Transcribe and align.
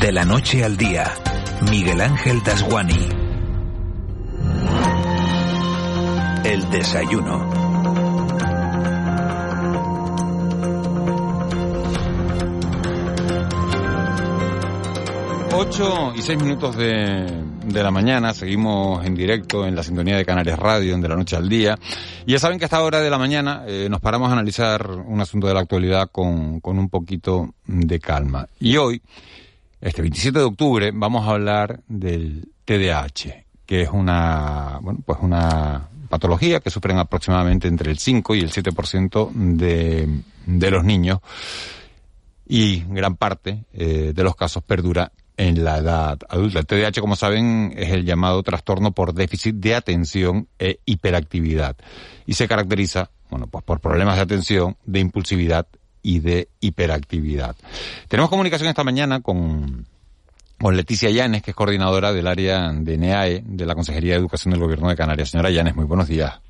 De 0.00 0.12
la 0.12 0.24
noche 0.24 0.62
al 0.62 0.76
día, 0.76 1.12
Miguel 1.70 2.00
Ángel 2.00 2.40
Dasguani. 2.44 3.08
El 6.44 6.70
desayuno. 6.70 7.50
8 15.52 16.12
y 16.14 16.22
6 16.22 16.42
minutos 16.42 16.76
de, 16.76 17.42
de, 17.64 17.82
la 17.82 17.90
mañana, 17.90 18.32
seguimos 18.32 19.04
en 19.04 19.16
directo 19.16 19.66
en 19.66 19.74
la 19.74 19.82
sintonía 19.82 20.16
de 20.16 20.24
Canarias 20.24 20.58
Radio, 20.58 20.94
en 20.94 21.00
De 21.00 21.08
la 21.08 21.16
Noche 21.16 21.34
al 21.34 21.48
Día. 21.48 21.76
Y 22.24 22.32
ya 22.32 22.38
saben 22.38 22.58
que 22.58 22.64
a 22.64 22.66
esta 22.66 22.82
hora 22.82 23.00
de 23.00 23.10
la 23.10 23.18
mañana 23.18 23.64
eh, 23.66 23.88
nos 23.90 24.00
paramos 24.00 24.30
a 24.30 24.34
analizar 24.34 24.88
un 24.88 25.20
asunto 25.20 25.48
de 25.48 25.54
la 25.54 25.60
actualidad 25.60 26.10
con, 26.12 26.60
con 26.60 26.78
un 26.78 26.88
poquito 26.88 27.54
de 27.66 27.98
calma. 27.98 28.46
Y 28.60 28.76
hoy, 28.76 29.02
este 29.80 30.02
27 30.02 30.38
de 30.38 30.44
octubre, 30.44 30.90
vamos 30.92 31.26
a 31.26 31.32
hablar 31.32 31.80
del 31.88 32.50
TDAH, 32.64 33.44
que 33.64 33.82
es 33.82 33.90
una, 33.90 34.78
bueno, 34.82 35.00
pues 35.04 35.18
una 35.22 35.88
patología 36.08 36.60
que 36.60 36.70
sufren 36.70 36.98
aproximadamente 36.98 37.68
entre 37.68 37.90
el 37.90 37.98
5 37.98 38.34
y 38.34 38.40
el 38.40 38.50
7% 38.50 39.30
de, 39.32 40.08
de 40.46 40.70
los 40.70 40.84
niños 40.84 41.20
y 42.46 42.82
gran 42.88 43.16
parte 43.16 43.64
eh, 43.72 44.12
de 44.14 44.24
los 44.24 44.34
casos 44.34 44.62
perdura 44.62 45.12
en 45.36 45.62
la 45.62 45.78
edad 45.78 46.18
adulta. 46.28 46.58
El 46.58 46.66
TDAH, 46.66 47.00
como 47.00 47.14
saben, 47.14 47.72
es 47.76 47.90
el 47.90 48.04
llamado 48.04 48.42
trastorno 48.42 48.92
por 48.92 49.14
déficit 49.14 49.56
de 49.56 49.74
atención 49.76 50.48
e 50.58 50.80
hiperactividad 50.84 51.76
y 52.26 52.34
se 52.34 52.48
caracteriza, 52.48 53.10
bueno, 53.30 53.46
pues 53.46 53.62
por 53.62 53.80
problemas 53.80 54.16
de 54.16 54.22
atención, 54.22 54.76
de 54.84 54.98
impulsividad 55.00 55.68
y 56.02 56.20
de 56.20 56.48
hiperactividad. 56.60 57.56
Tenemos 58.08 58.30
comunicación 58.30 58.68
esta 58.68 58.84
mañana 58.84 59.20
con, 59.20 59.86
con 60.60 60.76
Leticia 60.76 61.10
Llanes, 61.10 61.42
que 61.42 61.50
es 61.52 61.56
coordinadora 61.56 62.12
del 62.12 62.26
área 62.26 62.72
de 62.72 62.96
NEAE 62.98 63.42
de 63.44 63.66
la 63.66 63.74
Consejería 63.74 64.14
de 64.14 64.20
Educación 64.20 64.52
del 64.52 64.60
Gobierno 64.60 64.88
de 64.88 64.96
Canarias. 64.96 65.30
Señora 65.30 65.50
Llanes, 65.50 65.76
muy 65.76 65.84
buenos 65.84 66.08
días. 66.08 66.40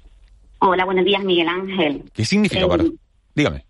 Hola, 0.60 0.84
buenos 0.84 1.04
días, 1.04 1.22
Miguel 1.22 1.48
Ángel. 1.48 2.04
¿Qué 2.12 2.24
significa 2.24 2.66
para...? 2.66 2.84
Eh, 2.84 2.92
Dígame. 3.34 3.64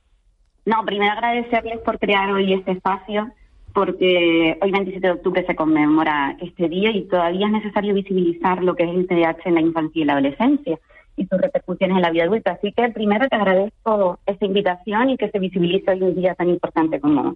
No, 0.65 0.84
primero 0.84 1.12
agradecerles 1.12 1.79
por 1.81 1.99
crear 1.99 2.31
hoy 2.31 2.53
este 2.53 2.73
espacio 2.73 3.31
porque 3.75 4.59
hoy 4.61 4.71
27 4.73 5.06
de 5.06 5.12
octubre 5.12 5.45
se 5.47 5.55
conmemora 5.55 6.37
este 6.41 6.69
día 6.69 6.91
y 6.91 7.06
todavía 7.06 7.47
es 7.47 7.53
necesario 7.53 7.95
visibilizar 7.95 8.62
lo 8.62 8.75
que 8.75 8.84
es 8.84 8.91
el 8.91 9.06
TDAH 9.06 9.43
en 9.45 9.55
la 9.55 9.61
infancia 9.61 10.03
y 10.03 10.05
la 10.05 10.15
adolescencia 10.15 10.79
y 11.19 11.27
sus 11.27 11.41
repercusiones 11.41 11.97
en 11.97 12.03
la 12.03 12.11
vida 12.11 12.25
adulta. 12.25 12.53
Así 12.53 12.73
que 12.73 12.89
primero 12.91 13.29
te 13.29 13.37
agradezco 13.37 14.19
esta 14.27 14.47
invitación 14.47 15.11
y 15.11 15.17
que 15.17 15.31
se 15.31 15.39
visibilice 15.39 15.91
hoy 15.91 16.03
un 16.03 16.15
día 16.15 16.35
tan 16.35 16.49
importante 16.49 17.01
como 17.01 17.35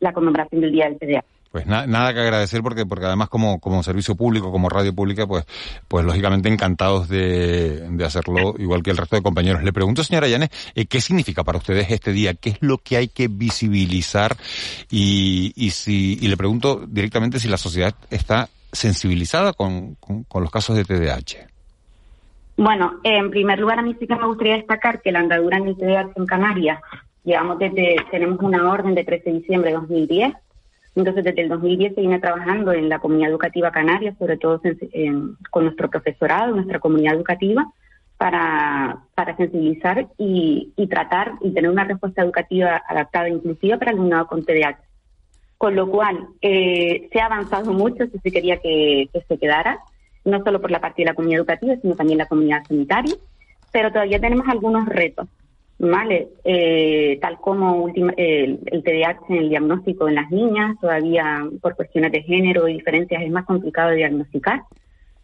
la 0.00 0.12
conmemoración 0.12 0.60
del 0.60 0.72
Día 0.72 0.86
del 0.86 0.98
TDAH. 0.98 1.24
Pues 1.54 1.66
nada 1.68 2.12
que 2.12 2.18
agradecer 2.18 2.62
porque 2.62 2.84
porque 2.84 3.06
además 3.06 3.28
como 3.28 3.60
como 3.60 3.80
servicio 3.84 4.16
público, 4.16 4.50
como 4.50 4.68
radio 4.68 4.92
pública, 4.92 5.24
pues 5.24 5.44
pues 5.86 6.04
lógicamente 6.04 6.48
encantados 6.48 7.08
de, 7.08 7.88
de 7.90 8.04
hacerlo 8.04 8.56
igual 8.58 8.82
que 8.82 8.90
el 8.90 8.96
resto 8.96 9.14
de 9.14 9.22
compañeros. 9.22 9.62
Le 9.62 9.72
pregunto, 9.72 10.02
señora 10.02 10.26
Llanes, 10.26 10.50
eh, 10.74 10.86
¿qué 10.86 11.00
significa 11.00 11.44
para 11.44 11.58
ustedes 11.58 11.88
este 11.92 12.10
día? 12.10 12.34
¿Qué 12.34 12.50
es 12.50 12.58
lo 12.60 12.78
que 12.78 12.96
hay 12.96 13.06
que 13.06 13.28
visibilizar? 13.28 14.36
Y, 14.90 15.52
y 15.54 15.70
si 15.70 16.18
y 16.20 16.26
le 16.26 16.36
pregunto 16.36 16.86
directamente 16.88 17.38
si 17.38 17.46
la 17.46 17.56
sociedad 17.56 17.94
está 18.10 18.48
sensibilizada 18.72 19.52
con, 19.52 19.94
con, 19.94 20.24
con 20.24 20.42
los 20.42 20.50
casos 20.50 20.74
de 20.74 20.84
TDAH. 20.84 21.53
Bueno, 22.56 23.00
en 23.02 23.30
primer 23.30 23.58
lugar, 23.58 23.78
a 23.78 23.82
mí 23.82 23.96
sí 23.98 24.06
que 24.06 24.14
me 24.14 24.26
gustaría 24.26 24.56
destacar 24.56 25.02
que 25.02 25.12
la 25.12 25.20
andadura 25.20 25.58
en 25.58 25.68
el 25.68 25.76
TDAH 25.76 26.12
en 26.16 26.26
Canarias, 26.26 26.80
llevamos 27.24 27.58
desde, 27.58 27.96
tenemos 28.10 28.40
una 28.40 28.70
orden 28.70 28.94
de 28.94 29.04
13 29.04 29.30
de 29.30 29.36
diciembre 29.38 29.70
de 29.70 29.76
2010, 29.76 30.34
entonces, 30.96 31.24
desde 31.24 31.42
el 31.42 31.48
2010 31.48 31.94
se 31.94 32.00
viene 32.00 32.20
trabajando 32.20 32.72
en 32.72 32.88
la 32.88 33.00
comunidad 33.00 33.30
educativa 33.30 33.72
canaria, 33.72 34.14
sobre 34.18 34.36
todo 34.36 34.60
con 35.50 35.64
nuestro 35.64 35.90
profesorado, 35.90 36.54
nuestra 36.54 36.78
comunidad 36.78 37.14
educativa, 37.14 37.66
para, 38.16 38.98
para 39.14 39.36
sensibilizar 39.36 40.06
y, 40.16 40.72
tratar 40.88 41.32
y 41.40 41.52
tener 41.52 41.70
una 41.70 41.84
respuesta 41.84 42.22
educativa 42.22 42.80
adaptada 42.88 43.26
e 43.26 43.32
inclusiva 43.32 43.76
para 43.76 43.90
el 43.90 43.98
alumnado 43.98 44.28
con 44.28 44.44
TDAH. 44.44 44.78
Con 45.58 45.74
lo 45.74 45.90
cual, 45.90 46.28
eh, 46.40 47.08
se 47.12 47.20
ha 47.20 47.26
avanzado 47.26 47.72
mucho, 47.72 48.06
si 48.06 48.18
se 48.18 48.30
quería 48.30 48.58
que, 48.58 49.08
que 49.12 49.20
se 49.22 49.38
quedara, 49.38 49.80
no 50.24 50.42
solo 50.42 50.60
por 50.60 50.70
la 50.70 50.80
parte 50.80 51.02
de 51.02 51.06
la 51.06 51.14
comunidad 51.14 51.40
educativa, 51.40 51.76
sino 51.80 51.94
también 51.94 52.18
la 52.18 52.26
comunidad 52.26 52.64
sanitaria, 52.66 53.14
pero 53.72 53.90
todavía 53.90 54.20
tenemos 54.20 54.46
algunos 54.48 54.86
retos. 54.86 55.28
¿vale? 55.78 56.28
Eh, 56.44 57.18
tal 57.20 57.38
como 57.38 57.88
el, 57.88 58.60
el, 58.66 58.82
TDAH 58.82 59.20
en 59.28 59.36
el 59.36 59.48
diagnóstico 59.48 60.08
en 60.08 60.14
las 60.14 60.30
niñas, 60.30 60.76
todavía 60.80 61.46
por 61.60 61.74
cuestiones 61.76 62.12
de 62.12 62.22
género 62.22 62.68
y 62.68 62.74
diferencias 62.74 63.22
es 63.22 63.30
más 63.30 63.44
complicado 63.44 63.90
de 63.90 63.96
diagnosticar, 63.96 64.62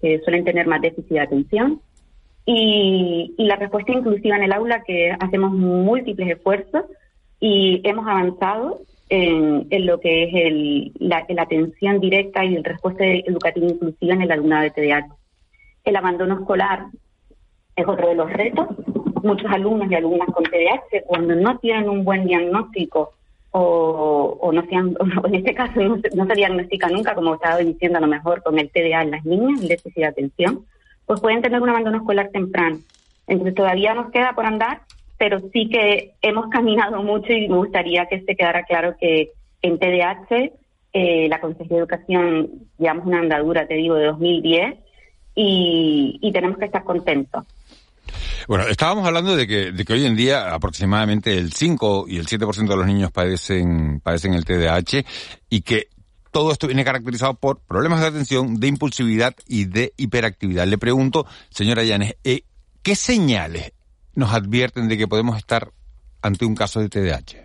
eh, 0.03 0.21
suelen 0.25 0.44
tener 0.44 0.66
más 0.66 0.81
déficit 0.81 1.11
de 1.11 1.21
atención. 1.21 1.81
Y, 2.47 3.34
y, 3.37 3.44
la 3.44 3.56
respuesta 3.56 3.93
inclusiva 3.93 4.37
en 4.37 4.43
el 4.43 4.53
aula, 4.53 4.82
que 4.82 5.15
hacemos 5.21 5.53
múltiples 5.53 6.31
esfuerzos 6.31 6.84
y 7.38 7.81
hemos 7.84 8.06
avanzado 8.09 8.81
en, 9.10 9.87
lo 9.87 10.00
que 10.00 10.25
es 10.25 10.31
el, 10.34 10.93
la, 10.98 11.26
atención 11.38 12.00
directa 12.00 12.44
y 12.44 12.54
la 12.54 12.62
respuesta 12.62 13.04
educativa 13.04 13.66
inclusiva 13.66 14.15
en 14.15 14.22
el 14.22 14.32
alumnado 14.32 14.62
de 14.62 14.71
TDAH. 14.71 15.09
El 15.84 15.97
abandono 15.97 16.41
escolar 16.41 16.87
es 17.76 17.87
otro 17.87 18.09
de 18.09 18.15
los 18.15 18.32
retos 18.32 18.69
muchos 19.22 19.50
alumnos 19.50 19.91
y 19.91 19.94
alumnas 19.94 20.28
con 20.32 20.44
TDAH 20.44 21.04
cuando 21.06 21.34
no 21.34 21.59
tienen 21.59 21.88
un 21.88 22.04
buen 22.04 22.26
diagnóstico 22.26 23.12
o, 23.53 24.38
o 24.41 24.53
no 24.53 24.65
sean, 24.66 24.97
en 25.25 25.34
este 25.34 25.54
caso 25.54 25.81
no, 25.81 26.26
se 26.26 26.34
diagnostica 26.34 26.88
nunca, 26.88 27.15
como 27.15 27.34
estaba 27.34 27.59
diciendo 27.59 27.99
a 27.99 28.00
lo 28.00 28.06
mejor 28.06 28.43
con 28.43 28.59
el 28.59 28.70
TDA 28.70 29.03
en 29.03 29.10
las 29.10 29.25
niñas, 29.25 29.60
el 29.60 29.69
déficit 29.69 29.97
de 29.97 30.06
atención, 30.06 30.65
pues 31.06 31.20
pueden 31.20 31.43
tener 31.43 31.60
un 31.60 31.69
abandono 31.69 31.99
escolar 31.99 32.28
temprano. 32.28 32.78
Entonces 33.26 33.54
todavía 33.54 33.94
nos 33.94 34.10
queda 34.10 34.32
por 34.34 34.47
andar, 34.47 34.82
pero 35.20 35.38
sí 35.53 35.69
que 35.69 36.14
hemos 36.22 36.48
caminado 36.48 37.03
mucho 37.03 37.31
y 37.31 37.47
me 37.47 37.58
gustaría 37.58 38.06
que 38.06 38.22
se 38.22 38.34
quedara 38.34 38.62
claro 38.62 38.97
que 38.98 39.32
en 39.60 39.78
TDAH 39.78 40.50
eh, 40.94 41.28
la 41.28 41.42
Consejería 41.42 41.76
de 41.76 41.82
Educación 41.82 42.50
llevamos 42.78 43.06
una 43.06 43.19
andadura, 43.19 43.66
te 43.66 43.75
digo, 43.75 43.97
de 43.97 44.06
2010 44.06 44.78
y, 45.34 46.19
y 46.22 46.32
tenemos 46.32 46.56
que 46.56 46.64
estar 46.64 46.84
contentos 46.84 47.44
bueno, 48.48 48.64
estábamos 48.66 49.06
hablando 49.06 49.36
de 49.36 49.47
que, 49.47 49.72
de 49.72 49.84
que 49.84 49.92
hoy 49.92 50.06
en 50.06 50.16
día 50.16 50.54
aproximadamente 50.54 51.37
el 51.37 51.52
5 51.52 52.06
y 52.08 52.16
el 52.16 52.26
7% 52.26 52.66
de 52.66 52.76
los 52.76 52.87
niños 52.87 53.12
padecen, 53.12 54.00
padecen 54.00 54.32
el 54.32 54.47
TDAH 54.47 55.04
y 55.50 55.60
que 55.60 55.88
todo 56.32 56.50
esto 56.50 56.66
viene 56.66 56.82
caracterizado 56.82 57.34
por 57.34 57.60
problemas 57.60 58.00
de 58.00 58.06
atención, 58.06 58.58
de 58.58 58.69
impulsividad 58.69 59.34
y 59.47 59.66
de 59.66 59.92
hiperactividad. 59.98 60.66
Le 60.66 60.78
pregunto, 60.78 61.26
señora 61.50 61.84
Llanes, 61.84 62.16
eh, 62.25 62.44
¿qué 62.82 62.97
señales 62.97 63.72
nos 64.15 64.32
advierten 64.32 64.88
de 64.88 64.98
que 64.98 65.09
podemos 65.09 65.37
estar 65.37 65.69
ante 66.22 66.44
un 66.44 66.54
caso 66.54 66.81
de 66.81 66.88
TDAH? 66.88 67.43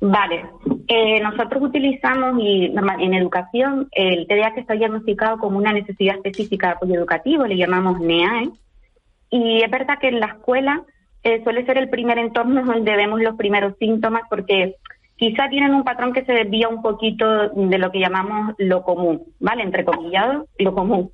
Vale, 0.00 0.46
eh, 0.88 1.20
nosotros 1.20 1.62
utilizamos 1.62 2.42
y 2.42 2.72
en 3.00 3.14
educación 3.14 3.88
el 3.92 4.26
TDAH 4.26 4.60
está 4.60 4.74
diagnosticado 4.74 5.38
como 5.38 5.58
una 5.58 5.72
necesidad 5.72 6.16
específica 6.16 6.68
de 6.68 6.72
apoyo 6.72 6.94
educativo, 6.94 7.46
le 7.46 7.56
llamamos 7.56 8.00
NEAE, 8.00 8.50
y 9.30 9.62
es 9.62 9.70
verdad 9.70 9.98
que 10.00 10.08
en 10.08 10.20
la 10.20 10.26
escuela 10.26 10.82
eh, 11.22 11.42
suele 11.44 11.66
ser 11.66 11.76
el 11.76 11.90
primer 11.90 12.18
entorno 12.18 12.64
donde 12.64 12.96
vemos 12.96 13.20
los 13.20 13.36
primeros 13.36 13.76
síntomas 13.78 14.22
porque 14.30 14.76
quizá 15.16 15.50
tienen 15.50 15.74
un 15.74 15.84
patrón 15.84 16.14
que 16.14 16.24
se 16.24 16.32
desvía 16.32 16.68
un 16.68 16.80
poquito 16.80 17.50
de 17.50 17.78
lo 17.78 17.92
que 17.92 18.00
llamamos 18.00 18.54
lo 18.56 18.82
común, 18.82 19.22
¿vale? 19.38 19.62
Entre 19.62 19.84
comillado, 19.84 20.46
lo 20.58 20.74
común. 20.74 21.10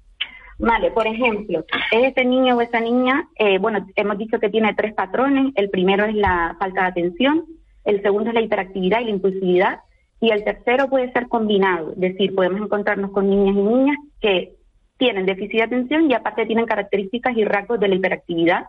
Vale, 0.59 0.91
por 0.91 1.07
ejemplo, 1.07 1.65
ese 1.93 2.25
niño 2.25 2.57
o 2.57 2.61
esa 2.61 2.81
niña, 2.81 3.29
eh, 3.37 3.59
bueno, 3.59 3.87
hemos 3.95 4.17
dicho 4.17 4.39
que 4.39 4.49
tiene 4.49 4.75
tres 4.75 4.95
patrones. 4.95 5.53
El 5.55 5.69
primero 5.69 6.05
es 6.05 6.15
la 6.15 6.57
falta 6.59 6.83
de 6.83 6.89
atención, 6.89 7.45
el 7.85 8.01
segundo 8.03 8.31
es 8.31 8.35
la 8.35 8.41
hiperactividad 8.41 9.01
y 9.01 9.05
la 9.05 9.11
impulsividad, 9.11 9.81
y 10.21 10.31
el 10.31 10.45
tercero 10.45 10.89
puede 10.89 11.13
ser 11.13 11.29
combinado, 11.29 11.93
es 11.93 12.01
decir, 12.01 12.35
podemos 12.35 12.61
encontrarnos 12.63 13.11
con 13.11 13.29
niñas 13.29 13.55
y 13.55 13.63
niñas 13.63 13.97
que 14.21 14.53
tienen 14.97 15.27
déficit 15.27 15.59
de 15.59 15.63
atención 15.65 16.11
y 16.11 16.15
aparte 16.15 16.47
tienen 16.47 16.65
características 16.65 17.37
y 17.37 17.45
rasgos 17.45 17.79
de 17.79 17.89
la 17.89 17.97
hiperactividad 17.97 18.65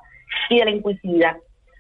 y 0.50 0.60
de 0.60 0.66
la 0.66 0.72
impulsividad. 0.72 1.38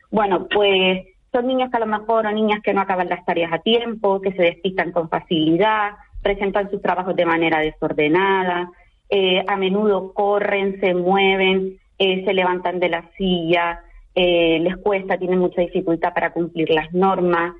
Bueno, 0.10 0.48
pues 0.48 1.06
son 1.34 1.48
niños 1.48 1.70
que 1.70 1.78
a 1.78 1.82
lo 1.82 1.86
mejor 1.86 2.26
o 2.26 2.32
niñas 2.32 2.62
que 2.64 2.74
no 2.74 2.80
acaban 2.80 3.10
las 3.10 3.26
tareas 3.26 3.52
a 3.52 3.60
tiempo, 3.60 4.22
que 4.22 4.32
se 4.32 4.42
despistan 4.42 4.94
con 4.94 5.10
facilidad, 5.10 5.92
presentan 6.24 6.72
sus 6.72 6.82
trabajos 6.82 7.16
de 7.16 7.26
manera 7.26 7.60
desordenada, 7.60 8.72
eh, 9.10 9.44
a 9.48 9.56
menudo 9.56 10.14
corren, 10.14 10.80
se 10.80 10.94
mueven, 10.94 11.78
eh, 11.98 12.24
se 12.26 12.34
levantan 12.34 12.80
de 12.80 12.90
la 12.90 13.10
silla, 13.18 13.82
eh, 14.16 14.60
les 14.60 14.78
cuesta, 14.78 15.18
tienen 15.18 15.40
mucha 15.40 15.62
dificultad 15.62 16.14
para 16.14 16.34
cumplir 16.34 16.70
las 16.70 16.94
normas, 16.94 17.54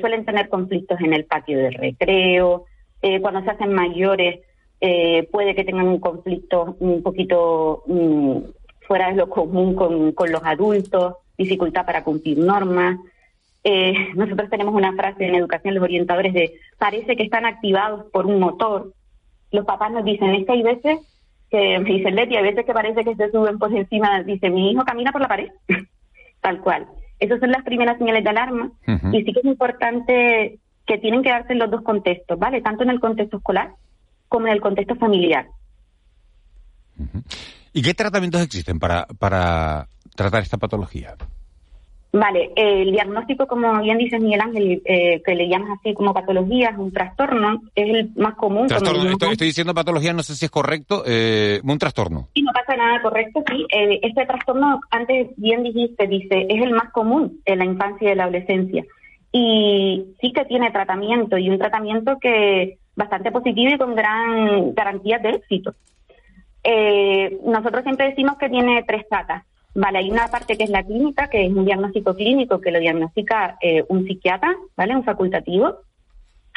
suelen 0.00 0.24
tener 0.24 0.48
conflictos 0.48 1.00
en 1.00 1.12
el 1.12 1.26
patio 1.26 1.56
de 1.56 1.70
recreo, 1.70 2.64
cuando 3.20 3.42
se 3.42 3.50
hacen 3.50 3.72
mayores 3.72 4.40
puede 5.30 5.54
que 5.54 5.62
tengan 5.62 5.86
un 5.86 6.00
conflicto 6.00 6.76
un 6.80 7.00
poquito 7.00 7.84
mm, 7.86 8.38
fuera 8.80 9.10
de 9.10 9.16
lo 9.16 9.28
común 9.28 9.76
con, 9.76 10.12
con 10.12 10.32
los 10.32 10.42
adultos, 10.42 11.14
dificultad 11.36 11.86
para 11.86 12.04
cumplir 12.04 12.38
normas. 12.38 12.98
Eh, 13.62 13.94
nosotros 14.14 14.50
tenemos 14.50 14.74
una 14.74 14.92
frase 14.92 15.24
en 15.24 15.34
educación, 15.34 15.74
los 15.74 15.82
orientadores, 15.82 16.32
de 16.32 16.54
parece 16.78 17.16
que 17.16 17.24
están 17.24 17.46
activados 17.46 18.04
por 18.12 18.26
un 18.26 18.38
motor. 18.38 18.92
Los 19.54 19.64
papás 19.64 19.92
nos 19.92 20.04
dicen, 20.04 20.34
es 20.34 20.44
que 20.46 20.52
hay 20.52 20.62
veces 20.64 20.98
que, 21.48 21.78
me 21.78 21.88
dicen 21.88 22.16
Leti, 22.16 22.34
hay 22.34 22.42
veces 22.42 22.66
que 22.66 22.72
parece 22.72 23.04
que 23.04 23.14
se 23.14 23.30
suben 23.30 23.56
por 23.56 23.72
encima, 23.72 24.20
dice, 24.24 24.50
mi 24.50 24.72
hijo 24.72 24.84
camina 24.84 25.12
por 25.12 25.20
la 25.20 25.28
pared, 25.28 25.52
tal 26.40 26.60
cual. 26.60 26.86
Esas 27.20 27.38
son 27.38 27.52
las 27.52 27.62
primeras 27.62 27.96
señales 27.96 28.24
de 28.24 28.30
alarma 28.30 28.72
y 29.12 29.22
sí 29.22 29.32
que 29.32 29.38
es 29.38 29.44
importante 29.44 30.58
que 30.84 30.98
tienen 30.98 31.22
que 31.22 31.30
darse 31.30 31.52
en 31.52 31.60
los 31.60 31.70
dos 31.70 31.82
contextos, 31.82 32.36
¿vale? 32.36 32.60
Tanto 32.62 32.82
en 32.82 32.90
el 32.90 32.98
contexto 32.98 33.36
escolar 33.36 33.70
como 34.28 34.48
en 34.48 34.54
el 34.54 34.60
contexto 34.60 34.96
familiar. 34.96 35.46
¿Y 37.72 37.82
qué 37.82 37.94
tratamientos 37.94 38.42
existen 38.42 38.80
para, 38.80 39.06
para 39.06 39.86
tratar 40.16 40.42
esta 40.42 40.58
patología? 40.58 41.14
Vale, 42.14 42.52
el 42.54 42.92
diagnóstico, 42.92 43.48
como 43.48 43.82
bien 43.82 43.98
dice 43.98 44.20
Miguel 44.20 44.40
Ángel, 44.40 44.80
eh, 44.84 45.20
que 45.26 45.34
le 45.34 45.48
llamas 45.48 45.80
así 45.80 45.92
como 45.94 46.14
patología, 46.14 46.68
es 46.68 46.78
un 46.78 46.92
trastorno, 46.92 47.60
es 47.74 47.88
el 47.88 48.10
más 48.14 48.36
común. 48.36 48.68
Trastorno, 48.68 49.10
estoy, 49.10 49.48
diciendo 49.48 49.74
patología, 49.74 50.12
no 50.12 50.22
sé 50.22 50.36
si 50.36 50.44
es 50.44 50.50
correcto, 50.52 51.02
eh, 51.04 51.60
un 51.64 51.76
trastorno. 51.76 52.28
Sí, 52.32 52.42
no 52.42 52.52
pasa 52.52 52.76
nada, 52.76 53.02
correcto, 53.02 53.42
sí. 53.50 53.66
Eh, 53.68 53.98
este 54.00 54.26
trastorno, 54.26 54.80
antes 54.92 55.30
bien 55.38 55.64
dijiste, 55.64 56.06
dice, 56.06 56.46
es 56.48 56.62
el 56.62 56.70
más 56.70 56.92
común 56.92 57.40
en 57.46 57.58
la 57.58 57.64
infancia 57.64 58.12
y 58.12 58.14
la 58.14 58.22
adolescencia. 58.22 58.84
Y 59.32 60.04
sí 60.20 60.32
que 60.32 60.44
tiene 60.44 60.70
tratamiento, 60.70 61.36
y 61.36 61.50
un 61.50 61.58
tratamiento 61.58 62.18
que 62.20 62.78
bastante 62.94 63.32
positivo 63.32 63.74
y 63.74 63.78
con 63.78 63.96
gran 63.96 64.72
garantía 64.72 65.18
de 65.18 65.30
éxito. 65.30 65.74
Eh, 66.62 67.40
nosotros 67.44 67.82
siempre 67.82 68.10
decimos 68.10 68.36
que 68.38 68.48
tiene 68.48 68.84
tres 68.86 69.04
patas. 69.10 69.44
Vale, 69.74 69.98
hay 69.98 70.10
una 70.10 70.28
parte 70.28 70.56
que 70.56 70.64
es 70.64 70.70
la 70.70 70.84
clínica, 70.84 71.28
que 71.28 71.46
es 71.46 71.52
un 71.52 71.64
diagnóstico 71.64 72.14
clínico 72.14 72.60
que 72.60 72.70
lo 72.70 72.78
diagnostica 72.78 73.56
eh, 73.60 73.84
un 73.88 74.06
psiquiatra, 74.06 74.54
¿vale? 74.76 74.94
Un 74.94 75.04
facultativo. 75.04 75.78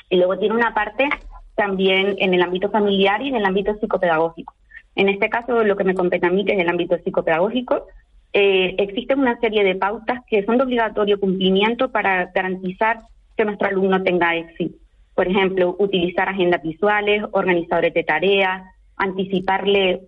Y 0.10 0.18
luego 0.18 0.38
tiene 0.38 0.56
una 0.56 0.74
parte 0.74 1.10
también 1.56 2.16
en 2.20 2.36
el 2.36 2.44
ámbito 2.44 2.70
familiar 2.70 3.22
y 3.22 3.30
en 3.30 3.36
el 3.36 3.46
ámbito 3.46 3.76
psicopedagógico. 3.80 4.54
En 4.96 5.10
este 5.10 5.30
caso, 5.30 5.64
lo 5.64 5.76
que 5.76 5.84
me 5.84 5.96
compete 5.96 6.28
a 6.28 6.30
mí, 6.30 6.46
que 6.46 6.54
es 6.54 6.60
el 6.60 6.70
ámbito 6.70 6.96
psicopedagógico, 7.04 7.88
eh, 8.34 8.76
existen 8.78 9.20
una 9.20 9.40
serie 9.40 9.64
de 9.64 9.76
pautas 9.76 10.22
que 10.28 10.46
son 10.46 10.58
de 10.58 10.64
obligatorio 10.64 11.20
cumplimiento 11.20 11.92
para 11.92 12.26
garantizar 12.26 13.00
que 13.36 13.46
nuestro 13.46 13.68
alumno 13.68 14.04
tenga 14.04 14.36
éxito. 14.36 14.78
Por 15.16 15.28
ejemplo, 15.28 15.76
utilizar 15.80 16.30
agendas 16.30 16.62
visuales, 16.62 17.24
organizadores 17.32 17.94
de 17.96 18.04
tareas, 18.04 18.64
anticiparle 18.96 20.02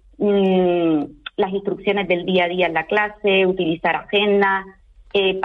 las 1.40 1.54
instrucciones 1.54 2.08
del 2.10 2.26
día 2.26 2.44
a 2.44 2.48
día 2.50 2.68
en 2.68 2.74
la 2.74 2.86
clase, 2.86 3.46
utilizar 3.46 3.96
agenda, 3.96 4.66
eh, 5.14 5.40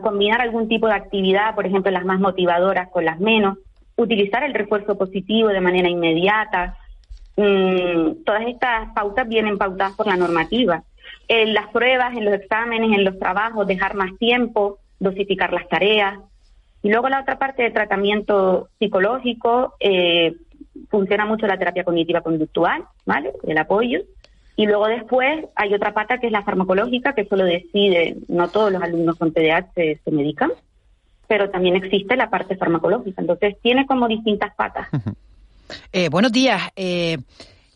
combinar 0.00 0.40
algún 0.40 0.68
tipo 0.68 0.86
de 0.86 0.94
actividad, 0.94 1.56
por 1.56 1.66
ejemplo, 1.66 1.90
las 1.90 2.04
más 2.04 2.20
motivadoras 2.20 2.88
con 2.90 3.04
las 3.04 3.18
menos, 3.18 3.58
utilizar 3.96 4.44
el 4.44 4.54
refuerzo 4.54 4.96
positivo 4.96 5.48
de 5.48 5.60
manera 5.60 5.88
inmediata. 5.88 6.76
Mm, 7.36 8.22
todas 8.24 8.46
estas 8.46 8.94
pautas 8.94 9.28
vienen 9.28 9.58
pautadas 9.58 9.94
por 9.96 10.06
la 10.06 10.16
normativa. 10.16 10.84
En 11.26 11.52
las 11.52 11.66
pruebas, 11.70 12.16
en 12.16 12.26
los 12.26 12.34
exámenes, 12.34 12.96
en 12.96 13.04
los 13.04 13.18
trabajos, 13.18 13.66
dejar 13.66 13.96
más 13.96 14.16
tiempo, 14.18 14.78
dosificar 15.00 15.52
las 15.52 15.68
tareas. 15.68 16.16
Y 16.82 16.90
luego 16.90 17.08
la 17.08 17.22
otra 17.22 17.40
parte 17.40 17.64
de 17.64 17.72
tratamiento 17.72 18.68
psicológico, 18.78 19.74
eh, 19.80 20.36
funciona 20.88 21.26
mucho 21.26 21.48
la 21.48 21.58
terapia 21.58 21.82
cognitiva 21.82 22.20
conductual, 22.20 22.84
¿vale? 23.04 23.32
El 23.42 23.58
apoyo. 23.58 24.00
Y 24.60 24.66
luego 24.66 24.88
después 24.88 25.46
hay 25.54 25.72
otra 25.72 25.94
pata 25.94 26.18
que 26.18 26.26
es 26.26 26.32
la 26.32 26.42
farmacológica, 26.42 27.14
que 27.14 27.24
solo 27.24 27.44
decide, 27.44 28.18
no 28.28 28.48
todos 28.48 28.70
los 28.70 28.82
alumnos 28.82 29.16
con 29.16 29.32
TDAH 29.32 29.72
se, 29.74 29.98
medican, 30.10 30.52
pero 31.26 31.48
también 31.48 31.76
existe 31.76 32.14
la 32.14 32.28
parte 32.28 32.58
farmacológica. 32.58 33.22
Entonces 33.22 33.56
tiene 33.62 33.86
como 33.86 34.06
distintas 34.06 34.54
patas. 34.54 34.88
Eh, 35.92 36.08
buenos 36.10 36.32
días. 36.32 36.60
Eh, 36.76 37.16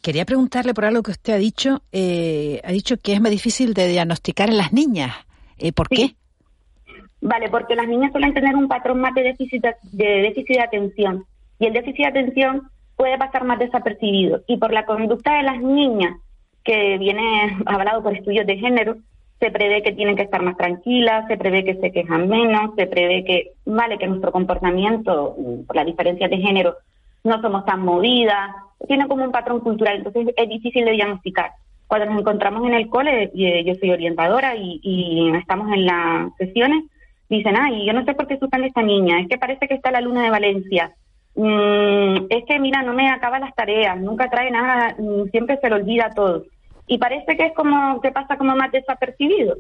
quería 0.03 0.27
preguntarle 0.27 0.75
por 0.75 0.85
algo 0.85 1.03
que 1.03 1.13
usted 1.13 1.33
ha 1.33 1.39
dicho. 1.39 1.81
Eh, 1.91 2.61
ha 2.65 2.73
dicho 2.73 2.97
que 2.99 3.15
es 3.15 3.21
más 3.21 3.31
difícil 3.31 3.73
de 3.73 3.87
diagnosticar 3.87 4.51
en 4.51 4.59
las 4.59 4.73
niñas. 4.73 5.15
¿Por 5.75 5.89
qué? 5.89 6.17
Vale, 7.23 7.49
porque 7.49 7.77
las 7.77 7.87
niñas 7.87 8.11
suelen 8.11 8.35
tener 8.35 8.57
un 8.57 8.69
patrón 8.69 9.01
más 9.01 9.15
de 9.15 9.23
déficit 9.23 9.65
de 9.93 10.05
déficit 10.23 10.57
de 10.57 10.61
atención. 10.61 11.25
Y 11.61 11.67
el 11.67 11.73
déficit 11.73 11.99
de 11.99 12.09
atención 12.09 12.69
puede 12.97 13.17
pasar 13.17 13.45
más 13.45 13.59
desapercibido. 13.59 14.43
Y 14.49 14.59
por 14.59 14.73
la 14.73 14.85
conducta 14.85 15.37
de 15.37 15.45
las 15.45 15.63
niñas, 15.63 16.17
que 16.65 16.99
viene 16.99 17.59
hablado 17.67 18.03
por 18.03 18.15
estudios 18.15 18.47
de 18.47 18.57
género, 18.57 18.97
se 19.39 19.51
prevé 19.51 19.83
que 19.83 19.93
tienen 19.93 20.17
que 20.17 20.23
estar 20.23 20.43
más 20.43 20.57
tranquilas, 20.57 21.27
se 21.29 21.37
prevé 21.37 21.65
que 21.65 21.75
se 21.77 21.93
quejan 21.93 22.29
menos, 22.29 22.75
se 22.77 22.87
prevé 22.87 23.25
que, 23.25 23.53
vale, 23.67 23.99
que 23.99 24.07
nuestro 24.07 24.33
comportamiento, 24.33 25.37
por 25.67 25.77
la 25.77 25.85
diferencia 25.85 26.29
de 26.29 26.39
género, 26.39 26.77
no 27.25 27.41
somos 27.43 27.65
tan 27.65 27.81
movidas, 27.81 28.51
tiene 28.87 29.07
como 29.07 29.25
un 29.25 29.33
patrón 29.33 29.61
cultural, 29.61 29.99
entonces 29.99 30.33
es 30.37 30.49
difícil 30.49 30.85
de 30.85 30.93
diagnosticar. 30.93 31.51
Cuando 31.87 32.07
nos 32.07 32.21
encontramos 32.21 32.67
en 32.67 32.75
el 32.75 32.89
cole, 32.89 33.31
eh, 33.35 33.65
yo 33.65 33.75
soy 33.75 33.91
orientadora 33.91 34.57
y, 34.57 34.81
y 34.83 35.31
estamos 35.37 35.71
en 35.73 35.85
las 35.85 36.35
sesiones, 36.39 36.85
dicen, 37.29 37.57
ay, 37.57 37.85
yo 37.87 37.93
no 37.93 38.05
sé 38.05 38.15
por 38.15 38.27
qué 38.27 38.35
asustan 38.35 38.63
a 38.63 38.67
esta 38.67 38.83
niña, 38.83 39.21
es 39.21 39.29
que 39.29 39.39
parece 39.39 39.69
que 39.69 39.75
está 39.75 39.91
la 39.91 40.01
luna 40.01 40.23
de 40.23 40.31
Valencia, 40.31 40.95
Mm, 41.37 42.27
es 42.31 42.45
que, 42.47 42.59
mira, 42.61 42.83
no 42.83 42.93
me 42.93 43.11
acaba 43.11 43.41
las 43.41 43.55
tareas, 43.55 43.99
nunca 43.99 44.31
trae 44.31 44.51
nada, 44.51 44.95
mm, 44.99 45.31
siempre 45.31 45.59
se 45.61 45.69
lo 45.69 45.77
olvida 45.77 46.11
todo. 46.15 46.45
Y 46.87 46.99
parece 46.99 47.37
que 47.37 47.47
es 47.47 47.53
como 47.55 48.01
que 48.01 48.13
pasa 48.13 48.37
como 48.37 48.55
más 48.57 48.71
desapercibido. 48.73 49.57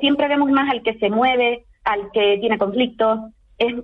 siempre 0.00 0.28
vemos 0.28 0.50
más 0.50 0.70
al 0.70 0.82
que 0.82 0.94
se 0.98 1.08
mueve, 1.08 1.64
al 1.84 2.10
que 2.12 2.38
tiene 2.38 2.58
conflictos, 2.58 3.20
es, 3.58 3.74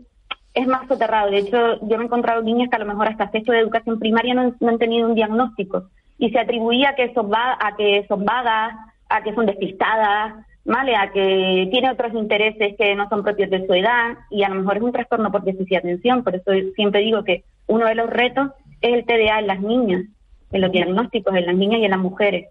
es 0.54 0.66
más 0.66 0.86
soterrado. 0.88 1.30
De 1.30 1.38
hecho, 1.38 1.80
yo 1.86 1.96
me 1.96 2.04
he 2.04 2.06
encontrado 2.06 2.42
niñas 2.42 2.68
que 2.68 2.76
a 2.76 2.80
lo 2.80 2.86
mejor 2.86 3.08
hasta 3.08 3.30
sexto 3.30 3.52
de 3.52 3.60
educación 3.60 3.98
primaria 3.98 4.34
no, 4.34 4.54
han 4.68 4.78
tenido 4.78 5.08
un 5.08 5.14
diagnóstico 5.14 5.88
y 6.18 6.30
se 6.30 6.38
atribuía 6.38 6.94
que 6.96 7.12
son, 7.14 7.30
va, 7.30 7.56
a 7.60 7.76
que 7.76 8.04
son 8.08 8.24
vagas, 8.24 8.74
a 9.08 9.22
que 9.22 9.34
son 9.34 9.46
despistadas, 9.46 10.34
¿vale? 10.64 10.96
A 10.96 11.10
que 11.12 11.68
tiene 11.70 11.90
otros 11.90 12.12
intereses 12.12 12.76
que 12.76 12.94
no 12.94 13.08
son 13.08 13.22
propios 13.22 13.50
de 13.50 13.66
su 13.66 13.72
edad 13.72 14.18
y 14.30 14.42
a 14.42 14.48
lo 14.48 14.56
mejor 14.56 14.76
es 14.76 14.82
un 14.82 14.92
trastorno 14.92 15.30
por 15.30 15.42
déficit 15.42 15.68
de 15.68 15.76
atención. 15.76 16.24
Por 16.24 16.34
eso 16.34 16.50
siempre 16.74 17.00
digo 17.00 17.24
que 17.24 17.44
uno 17.66 17.86
de 17.86 17.94
los 17.94 18.10
retos 18.10 18.50
es 18.80 18.94
el 18.94 19.04
TDA 19.04 19.38
en 19.38 19.46
las 19.46 19.60
niñas, 19.60 20.04
en 20.52 20.60
los 20.60 20.72
diagnósticos 20.72 21.34
en 21.34 21.46
las 21.46 21.56
niñas 21.56 21.80
y 21.80 21.84
en 21.84 21.90
las 21.90 22.00
mujeres. 22.00 22.48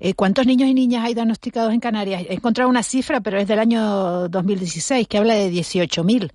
Eh, 0.00 0.14
¿Cuántos 0.14 0.46
niños 0.46 0.68
y 0.68 0.74
niñas 0.74 1.04
hay 1.04 1.14
diagnosticados 1.14 1.72
en 1.72 1.80
Canarias? 1.80 2.24
He 2.28 2.34
encontrado 2.34 2.70
una 2.70 2.82
cifra, 2.82 3.20
pero 3.20 3.38
es 3.38 3.46
del 3.46 3.58
año 3.58 4.28
2016, 4.28 5.06
que 5.06 5.18
habla 5.18 5.34
de 5.34 5.50
18.000. 5.50 6.32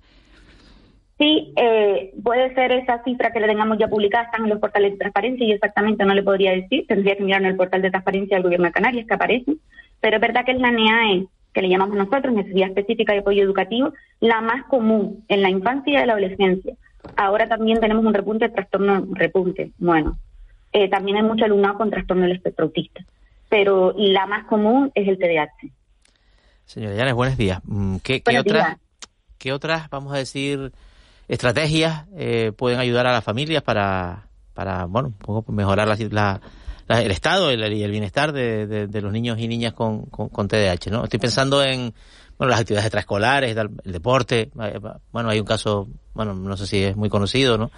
Sí, 1.18 1.52
eh, 1.56 2.12
puede 2.22 2.54
ser 2.54 2.72
esa 2.72 3.02
cifra 3.02 3.32
que 3.32 3.40
le 3.40 3.46
tengamos 3.48 3.78
ya 3.78 3.88
publicada, 3.88 4.24
están 4.24 4.44
en 4.44 4.50
los 4.50 4.60
portales 4.60 4.92
de 4.92 4.98
transparencia 4.98 5.46
y 5.46 5.52
exactamente 5.52 6.04
no 6.04 6.14
le 6.14 6.22
podría 6.22 6.52
decir, 6.52 6.86
tendría 6.86 7.16
que 7.16 7.24
mirar 7.24 7.40
en 7.40 7.48
el 7.48 7.56
portal 7.56 7.82
de 7.82 7.90
transparencia 7.90 8.36
del 8.36 8.44
Gobierno 8.44 8.66
de 8.66 8.72
Canarias 8.72 9.06
que 9.06 9.14
aparece 9.14 9.56
pero 10.00 10.16
es 10.16 10.22
verdad 10.22 10.44
que 10.44 10.52
es 10.52 10.60
la 10.60 10.70
NEAE, 10.70 11.26
que 11.52 11.62
le 11.62 11.68
llamamos 11.68 11.96
nosotros, 11.96 12.34
necesidad 12.34 12.68
específica 12.68 13.12
de 13.12 13.20
apoyo 13.20 13.42
educativo, 13.42 13.92
la 14.20 14.40
más 14.40 14.64
común 14.66 15.24
en 15.28 15.42
la 15.42 15.50
infancia 15.50 16.02
y 16.02 16.06
la 16.06 16.12
adolescencia. 16.12 16.74
Ahora 17.16 17.48
también 17.48 17.80
tenemos 17.80 18.04
un 18.04 18.14
repunte 18.14 18.48
de 18.48 18.54
trastorno, 18.54 19.06
repunte, 19.12 19.72
bueno, 19.78 20.18
eh, 20.72 20.88
también 20.88 21.16
hay 21.16 21.22
mucho 21.22 21.44
alumnado 21.44 21.78
con 21.78 21.90
trastorno 21.90 22.24
del 22.24 22.36
espectro 22.36 22.66
autista, 22.66 23.04
pero 23.48 23.94
la 23.96 24.26
más 24.26 24.46
común 24.46 24.90
es 24.94 25.08
el 25.08 25.18
TDAH. 25.18 25.70
Señora 26.64 26.96
Llanes, 26.96 27.14
buenos 27.14 27.36
días. 27.36 27.60
Mm, 27.64 27.96
¿Qué, 27.98 28.22
otras, 28.38 28.76
¿Qué 29.38 29.52
otras, 29.52 29.88
vamos 29.88 30.12
a 30.12 30.18
decir, 30.18 30.72
estrategias 31.28 32.06
eh, 32.16 32.52
pueden 32.56 32.80
ayudar 32.80 33.06
a 33.06 33.12
las 33.12 33.24
familias 33.24 33.62
para, 33.62 34.28
para 34.52 34.86
bueno, 34.86 35.14
mejorar 35.48 35.86
la, 35.86 36.40
la, 36.88 37.02
el 37.02 37.10
estado 37.10 37.52
y 37.52 37.54
el, 37.54 37.90
bienestar 37.90 38.32
de, 38.32 38.88
los 39.00 39.12
niños 39.12 39.38
y 39.38 39.48
niñas 39.48 39.72
con, 39.74 40.06
con, 40.06 40.48
TDAH, 40.48 40.90
¿no? 40.90 41.04
Estoy 41.04 41.20
pensando 41.20 41.62
en 41.62 41.94
bueno, 42.38 42.50
las 42.50 42.60
actividades 42.60 42.86
extraescolares, 42.86 43.56
el 43.56 43.92
deporte. 43.92 44.50
Eh, 44.60 44.80
bueno, 45.12 45.30
hay 45.30 45.40
un 45.40 45.46
caso, 45.46 45.88
bueno, 46.14 46.34
no 46.34 46.56
sé 46.56 46.66
si 46.66 46.82
es 46.82 46.96
muy 46.96 47.08
conocido, 47.08 47.56
¿no? 47.58 47.70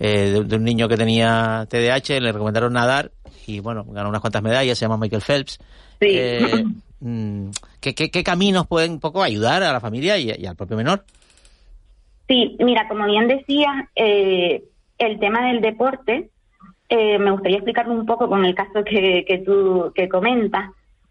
Eh, 0.00 0.42
de, 0.44 0.56
un 0.56 0.64
niño 0.64 0.88
que 0.88 0.96
tenía 0.96 1.66
TDAH, 1.68 2.20
le 2.20 2.32
recomendaron 2.32 2.72
nadar 2.72 3.10
y, 3.46 3.60
bueno, 3.60 3.84
ganó 3.84 4.08
unas 4.08 4.20
cuantas 4.20 4.42
medallas, 4.42 4.78
se 4.78 4.84
llama 4.84 4.98
Michael 4.98 5.22
Phelps. 5.22 5.58
Sí. 6.00 6.06
Eh, 6.10 6.64
mm, 7.00 7.50
¿qué, 7.80 7.94
qué, 7.94 8.24
caminos 8.24 8.66
pueden 8.66 8.92
un 8.92 9.00
poco 9.00 9.22
ayudar 9.22 9.62
a 9.62 9.72
la 9.72 9.80
familia 9.80 10.18
y, 10.18 10.46
al 10.46 10.56
propio 10.56 10.76
menor? 10.76 11.04
Sí, 12.28 12.56
mira, 12.60 12.86
como 12.88 13.06
bien 13.06 13.26
decía, 13.26 13.88
eh, 13.96 14.62
el 14.98 15.18
tema 15.18 15.46
del 15.48 15.60
deporte, 15.60 16.28
eh, 16.88 17.18
me 17.18 17.30
gustaría 17.30 17.56
explicarlo 17.56 17.94
un 17.94 18.06
poco 18.06 18.28
con 18.28 18.44
el 18.44 18.54
caso 18.54 18.84
que, 18.84 19.24
que 19.26 19.38
tú 19.38 19.92
que 19.94 20.08
comentas. 20.08 20.70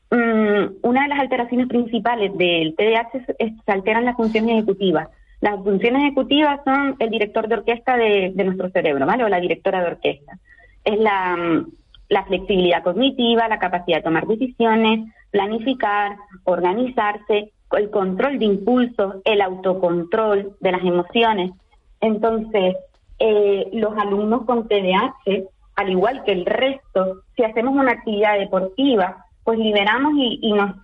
Mm, 0.09 0.77
una 0.83 1.03
de 1.03 1.07
las 1.09 1.19
alteraciones 1.19 1.67
principales 1.67 2.37
del 2.37 2.75
TDAH 2.75 3.09
es, 3.17 3.25
que 3.25 3.55
se 3.65 3.71
alteran 3.71 4.05
las 4.05 4.15
funciones 4.15 4.51
ejecutivas. 4.51 5.09
Las 5.41 5.63
funciones 5.63 6.03
ejecutivas 6.03 6.61
son 6.65 6.95
el 6.99 7.09
director 7.09 7.47
de 7.47 7.55
orquesta 7.55 7.95
de, 7.95 8.31
nuestro 8.35 8.69
cerebro, 8.69 9.05
¿vale? 9.05 9.23
O 9.23 9.29
la 9.29 9.39
directora 9.39 9.81
de 9.81 9.87
orquesta. 9.87 10.37
Es 10.83 10.99
la, 10.99 11.35
mm, 11.35 11.71
la 12.09 12.23
flexibilidad 12.25 12.83
cognitiva, 12.83 13.47
la 13.47 13.59
capacidad 13.59 13.97
de 13.97 14.03
tomar 14.03 14.25
decisiones, 14.25 15.11
planificar, 15.31 16.17
organizarse, 16.45 17.51
el 17.71 17.89
control 17.89 18.39
de 18.39 18.45
impulsos, 18.45 19.15
el 19.25 19.41
autocontrol 19.41 20.55
de 20.59 20.71
las 20.71 20.81
emociones. 20.81 21.51
Entonces, 21.99 22.75
eh, 23.19 23.69
los 23.73 23.97
alumnos 23.97 24.45
con 24.45 24.67
TDAH, 24.67 25.43
al 25.75 25.89
igual 25.89 26.23
que 26.23 26.31
el 26.31 26.45
resto, 26.45 27.23
si 27.35 27.43
hacemos 27.43 27.75
una 27.75 27.91
actividad 27.91 28.37
deportiva, 28.39 29.25
pues 29.43 29.59
liberamos 29.59 30.13
y, 30.15 30.53
nos 30.53 30.75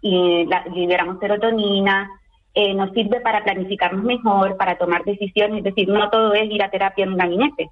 liberamos 0.74 1.20
serotonina, 1.20 2.10
eh, 2.56 2.74
nos 2.74 2.92
sirve 2.92 3.20
para 3.22 3.44
planificarnos 3.44 4.04
mejor, 4.04 4.58
para 4.58 4.78
tomar 4.78 5.04
decisiones, 5.04 5.60
es 5.60 5.64
decir, 5.64 5.90
no 5.90 6.10
todo 6.10 6.34
es 6.34 6.50
ir 6.50 6.62
a 6.64 6.70
terapia 6.70 7.04
en 7.04 7.14
un 7.14 7.18
gabinete, 7.18 7.70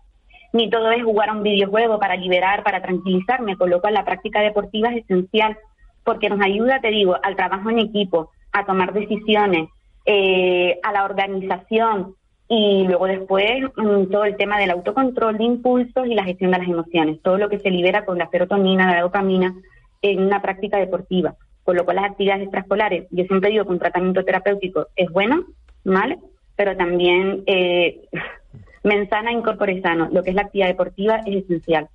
ni 0.54 0.70
todo 0.70 0.92
es 0.92 1.04
jugar 1.04 1.30
a 1.30 1.34
un 1.34 1.44
videojuego 1.44 2.00
para 2.00 2.16
liberar, 2.16 2.64
para 2.64 2.82
tranquilizarme, 2.82 3.58
con 3.58 3.70
lo 3.70 3.80
cual 3.80 3.94
la 3.94 4.06
práctica 4.06 4.42
deportiva 4.42 4.90
es 4.90 5.04
esencial 5.04 5.58
porque 6.04 6.30
nos 6.30 6.42
ayuda, 6.42 6.82
te 6.82 6.90
digo, 6.90 7.16
al 7.22 7.36
trabajo 7.36 7.70
en 7.70 7.80
equipo, 7.80 8.32
a 8.52 8.66
tomar 8.66 8.94
decisiones, 8.94 9.70
eh, 10.06 10.80
a 10.82 10.92
la 10.92 11.06
organización 11.06 12.16
y 12.48 12.86
luego 12.88 13.06
después 13.06 13.64
mm, 13.78 14.12
todo 14.12 14.26
el 14.26 14.36
tema 14.36 14.58
del 14.58 14.72
autocontrol 14.72 15.38
de 15.38 15.44
impulsos 15.44 16.08
y 16.08 16.16
la 16.16 16.24
gestión 16.24 16.52
de 16.52 16.58
las 16.58 16.68
emociones, 16.68 17.22
todo 17.22 17.38
lo 17.38 17.50
que 17.50 17.60
se 17.60 17.70
libera 17.70 18.04
con 18.04 18.18
la 18.18 18.30
serotonina, 18.30 18.92
la 18.94 19.02
dopamina, 19.02 19.54
en 20.02 20.24
una 20.24 20.42
práctica 20.42 20.78
deportiva. 20.78 21.36
Con 21.72 21.78
lo 21.78 21.86
cual 21.86 21.96
las 21.96 22.12
actividades 22.12 22.44
extraescolares, 22.44 23.08
yo 23.12 23.24
siempre 23.24 23.50
digo 23.50 23.64
que 23.64 23.72
un 23.72 23.80
tratamiento 23.80 24.26
terapéutico 24.26 24.88
es 24.94 25.10
bueno, 25.10 25.46
¿vale? 25.86 26.20
Pero 26.58 26.76
también 26.76 27.44
eh, 27.46 28.10
mensana 28.84 29.32
incorpore 29.32 29.82
sano. 29.82 30.10
Lo 30.12 30.22
que 30.22 30.32
es 30.32 30.36
la 30.36 30.42
actividad 30.42 30.68
deportiva 30.68 31.22
es 31.26 31.46
esencial. 31.46 31.88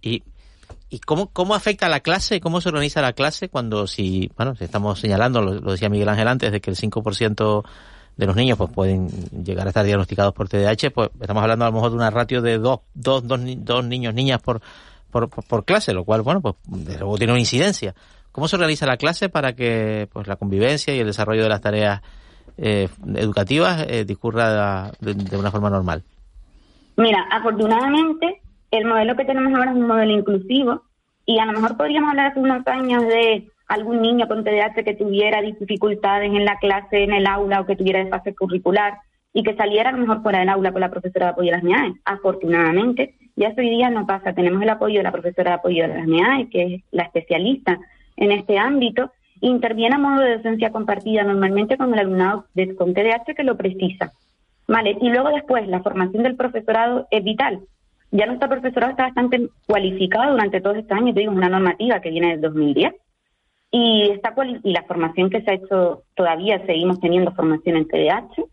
¿Y, 0.00 0.22
y 0.88 1.00
cómo, 1.00 1.30
cómo 1.32 1.56
afecta 1.56 1.88
la 1.88 1.98
clase? 1.98 2.38
¿Cómo 2.38 2.60
se 2.60 2.68
organiza 2.68 3.02
la 3.02 3.12
clase 3.12 3.48
cuando 3.48 3.88
si, 3.88 4.30
bueno, 4.36 4.54
si 4.54 4.62
estamos 4.62 5.00
señalando, 5.00 5.42
lo, 5.42 5.72
decía 5.72 5.88
Miguel 5.88 6.10
Ángel 6.10 6.28
antes, 6.28 6.52
de 6.52 6.60
que 6.60 6.70
el 6.70 6.76
5% 6.76 7.64
de 8.16 8.26
los 8.26 8.36
niños 8.36 8.56
pues 8.56 8.70
pueden 8.70 9.08
llegar 9.44 9.66
a 9.66 9.70
estar 9.70 9.84
diagnosticados 9.84 10.32
por 10.32 10.48
TDAH, 10.48 10.92
pues 10.94 11.10
estamos 11.20 11.42
hablando 11.42 11.64
a 11.64 11.70
lo 11.70 11.74
mejor 11.74 11.90
de 11.90 11.96
una 11.96 12.10
ratio 12.10 12.40
de 12.40 12.58
dos, 12.58 12.82
dos, 12.94 13.26
dos, 13.26 13.40
dos 13.42 13.84
niños, 13.84 14.14
niñas 14.14 14.40
por 14.40 14.60
por, 15.20 15.64
clase, 15.64 15.92
lo 15.92 16.04
cual, 16.04 16.22
bueno, 16.22 16.40
pues 16.40 16.56
luego 16.68 17.16
tiene 17.16 17.32
una 17.32 17.40
incidencia. 17.40 17.94
¿Cómo 18.34 18.48
se 18.48 18.56
organiza 18.56 18.84
la 18.84 18.96
clase 18.96 19.28
para 19.28 19.52
que 19.52 20.08
pues 20.12 20.26
la 20.26 20.34
convivencia 20.34 20.92
y 20.92 20.98
el 20.98 21.06
desarrollo 21.06 21.44
de 21.44 21.48
las 21.48 21.60
tareas 21.60 22.02
eh, 22.58 22.88
educativas 23.14 23.86
eh, 23.88 24.04
discurra 24.04 24.90
de, 24.98 25.38
una 25.38 25.52
forma 25.52 25.70
normal? 25.70 26.02
Mira, 26.96 27.28
afortunadamente 27.30 28.42
el 28.72 28.86
modelo 28.86 29.14
que 29.14 29.24
tenemos 29.24 29.56
ahora 29.56 29.70
es 29.70 29.76
un 29.76 29.86
modelo 29.86 30.10
inclusivo 30.10 30.82
y 31.24 31.38
a 31.38 31.46
lo 31.46 31.52
mejor 31.52 31.76
podríamos 31.76 32.10
hablar 32.10 32.32
hace 32.32 32.40
unos 32.40 32.66
años 32.66 33.04
de 33.06 33.46
algún 33.68 34.02
niño 34.02 34.26
con 34.26 34.42
TDAH 34.42 34.82
que 34.82 34.96
tuviera 34.96 35.40
dificultades 35.40 36.32
en 36.32 36.44
la 36.44 36.58
clase, 36.58 37.04
en 37.04 37.12
el 37.12 37.28
aula 37.28 37.60
o 37.60 37.66
que 37.66 37.76
tuviera 37.76 38.00
desfase 38.00 38.34
curricular 38.34 38.94
y 39.32 39.44
que 39.44 39.54
saliera 39.54 39.90
a 39.90 39.92
lo 39.92 39.98
mejor 39.98 40.22
fuera 40.22 40.40
del 40.40 40.48
aula 40.48 40.72
con 40.72 40.80
la 40.80 40.90
profesora 40.90 41.26
de 41.26 41.32
apoyo 41.34 41.52
de 41.52 41.56
las 41.56 41.62
MIAE. 41.62 41.94
Afortunadamente, 42.04 43.14
ya 43.36 43.54
hoy 43.56 43.70
día 43.70 43.90
no 43.90 44.08
pasa. 44.08 44.32
Tenemos 44.32 44.60
el 44.60 44.70
apoyo 44.70 44.98
de 44.98 45.04
la 45.04 45.12
profesora 45.12 45.52
de 45.52 45.56
apoyo 45.58 45.82
de 45.86 45.94
las 45.94 46.06
MIAE, 46.08 46.50
que 46.50 46.74
es 46.74 46.82
la 46.90 47.04
especialista 47.04 47.78
en 48.16 48.32
este 48.32 48.58
ámbito, 48.58 49.12
interviene 49.40 49.96
a 49.96 49.98
modo 49.98 50.20
de 50.20 50.36
docencia 50.36 50.70
compartida 50.70 51.22
normalmente 51.22 51.76
con 51.76 51.92
el 51.92 52.00
alumnado 52.00 52.46
de, 52.54 52.74
con 52.74 52.94
TDAH 52.94 53.34
que 53.34 53.42
lo 53.42 53.56
precisa. 53.56 54.12
Vale, 54.66 54.96
y 55.00 55.08
luego 55.10 55.28
después 55.28 55.66
la 55.68 55.82
formación 55.82 56.22
del 56.22 56.36
profesorado 56.36 57.06
es 57.10 57.22
vital. 57.22 57.60
Ya 58.10 58.26
nuestro 58.26 58.48
profesorado 58.48 58.92
está 58.92 59.04
bastante 59.04 59.48
cualificado 59.66 60.32
durante 60.32 60.60
todos 60.60 60.76
estos 60.76 60.96
años, 60.96 61.14
te 61.14 61.20
digo, 61.20 61.32
una 61.32 61.48
normativa 61.48 62.00
que 62.00 62.10
viene 62.10 62.30
del 62.30 62.40
2010. 62.40 62.94
Y, 63.70 64.10
está 64.10 64.32
y 64.62 64.72
la 64.72 64.84
formación 64.84 65.30
que 65.30 65.42
se 65.42 65.50
ha 65.50 65.54
hecho 65.54 66.04
todavía, 66.14 66.64
seguimos 66.64 67.00
teniendo 67.00 67.32
formación 67.32 67.76
en 67.76 67.88
TDAH, 67.88 68.44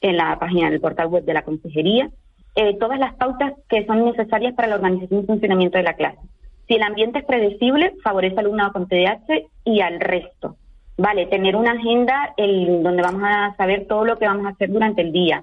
en 0.00 0.16
la 0.16 0.38
página 0.38 0.68
del 0.68 0.80
portal 0.80 1.06
web 1.06 1.24
de 1.24 1.32
la 1.32 1.42
consejería, 1.42 2.10
eh, 2.56 2.76
todas 2.78 2.98
las 2.98 3.14
pautas 3.14 3.52
que 3.68 3.86
son 3.86 4.04
necesarias 4.04 4.54
para 4.54 4.68
la 4.68 4.76
organización 4.76 5.22
y 5.22 5.26
funcionamiento 5.26 5.78
de 5.78 5.84
la 5.84 5.94
clase. 5.94 6.18
Si 6.66 6.74
el 6.74 6.82
ambiente 6.82 7.18
es 7.18 7.24
predecible, 7.24 7.94
favorece 8.02 8.34
al 8.34 8.46
alumnado 8.46 8.72
con 8.72 8.88
TDAH 8.88 9.42
y 9.64 9.80
al 9.80 10.00
resto. 10.00 10.56
Vale, 10.96 11.26
tener 11.26 11.56
una 11.56 11.72
agenda 11.72 12.34
el, 12.36 12.82
donde 12.82 13.02
vamos 13.02 13.22
a 13.24 13.54
saber 13.56 13.86
todo 13.86 14.04
lo 14.04 14.16
que 14.16 14.26
vamos 14.26 14.46
a 14.46 14.50
hacer 14.50 14.70
durante 14.70 15.02
el 15.02 15.12
día. 15.12 15.42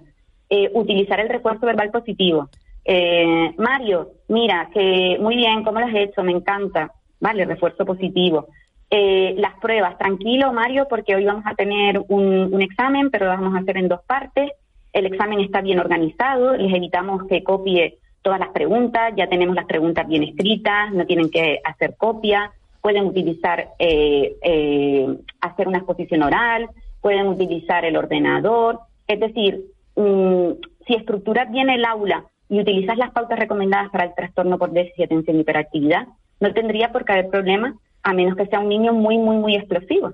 Eh, 0.50 0.70
utilizar 0.74 1.20
el 1.20 1.30
refuerzo 1.30 1.66
verbal 1.66 1.92
positivo. 1.92 2.50
Eh, 2.84 3.54
Mario, 3.58 4.12
mira, 4.28 4.70
que 4.74 5.18
muy 5.20 5.36
bien, 5.36 5.64
¿cómo 5.64 5.80
lo 5.80 5.86
has 5.86 5.96
hecho? 5.96 6.24
Me 6.24 6.32
encanta. 6.32 6.92
Vale, 7.20 7.46
refuerzo 7.46 7.86
positivo. 7.86 8.48
Eh, 8.90 9.36
las 9.38 9.54
pruebas, 9.60 9.98
tranquilo 9.98 10.52
Mario, 10.52 10.88
porque 10.90 11.16
hoy 11.16 11.24
vamos 11.24 11.46
a 11.46 11.56
tener 11.56 12.02
un, 12.10 12.62
examen, 12.62 13.10
pero 13.10 13.26
lo 13.26 13.32
vamos 13.32 13.56
a 13.56 13.60
hacer 13.60 13.78
en 13.78 13.88
dos 13.88 14.02
partes. 14.06 14.52
El 14.92 15.06
examen 15.06 15.40
está 15.40 15.62
bien 15.62 15.80
organizado, 15.80 16.58
les 16.58 16.74
evitamos 16.74 17.26
que 17.30 17.44
copie 17.44 18.00
todas 18.22 18.40
las 18.40 18.50
preguntas, 18.50 19.14
ya 19.16 19.28
tenemos 19.28 19.56
las 19.56 19.66
preguntas 19.66 20.08
bien 20.08 20.24
escritas, 20.24 20.92
no 20.92 21.06
tienen 21.06 21.30
que 21.30 21.60
hacer 21.64 21.96
copia, 21.98 22.52
pueden 22.82 23.06
utilizar, 23.06 23.70
eh, 23.80 24.36
eh, 24.42 25.18
hacer 25.40 25.68
una 25.68 25.80
exposición 25.80 26.24
oral, 26.24 26.70
pueden 27.02 27.28
utilizar 27.28 27.86
el 27.86 27.98
ordenador, 27.98 28.80
es 29.08 29.20
decir, 29.20 29.66
mm, 29.96 30.52
si 30.88 30.96
estructuras 30.96 31.52
bien 31.52 31.70
el 31.70 31.86
aula 31.86 32.26
y 32.50 32.60
utilizas 32.60 32.98
las 32.98 33.12
pautas 33.12 33.40
recomendadas 33.40 33.90
para 33.92 34.06
el 34.06 34.16
trastorno 34.16 34.58
por 34.58 34.72
déficit 34.72 35.06
atención 35.06 35.38
y 35.38 35.42
hiperactividad, 35.42 36.08
no 36.40 36.54
tendría 36.54 36.92
por 36.92 37.06
qué 37.06 37.14
haber 37.14 37.30
problemas 37.30 37.76
a 38.04 38.14
menos 38.14 38.36
que 38.36 38.48
sea 38.48 38.60
un 38.60 38.70
niño 38.70 38.94
muy, 38.94 39.18
muy, 39.18 39.38
muy 39.38 39.56
explosivo. 39.56 40.14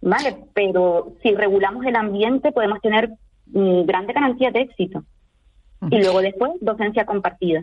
¿Vale? 0.00 0.36
Pero 0.52 1.14
si 1.22 1.34
regulamos 1.34 1.86
el 1.86 1.96
ambiente 1.96 2.52
podemos 2.52 2.80
tener 2.82 3.10
mm, 3.46 3.84
grandes 3.84 4.14
garantías 4.14 4.52
de 4.52 4.60
éxito. 4.60 5.02
Y 5.90 6.02
luego 6.02 6.20
después, 6.20 6.52
docencia 6.60 7.04
compartida. 7.04 7.62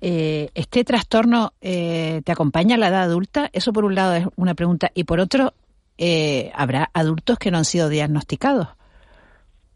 Eh, 0.00 0.48
¿Este 0.54 0.84
trastorno 0.84 1.52
eh, 1.60 2.22
te 2.24 2.32
acompaña 2.32 2.76
a 2.76 2.78
la 2.78 2.88
edad 2.88 3.02
adulta? 3.02 3.50
Eso 3.52 3.72
por 3.72 3.84
un 3.84 3.94
lado 3.94 4.14
es 4.14 4.26
una 4.36 4.54
pregunta. 4.54 4.90
Y 4.94 5.04
por 5.04 5.20
otro, 5.20 5.52
eh, 5.98 6.50
¿habrá 6.54 6.90
adultos 6.94 7.38
que 7.38 7.50
no 7.50 7.58
han 7.58 7.64
sido 7.64 7.88
diagnosticados? 7.88 8.68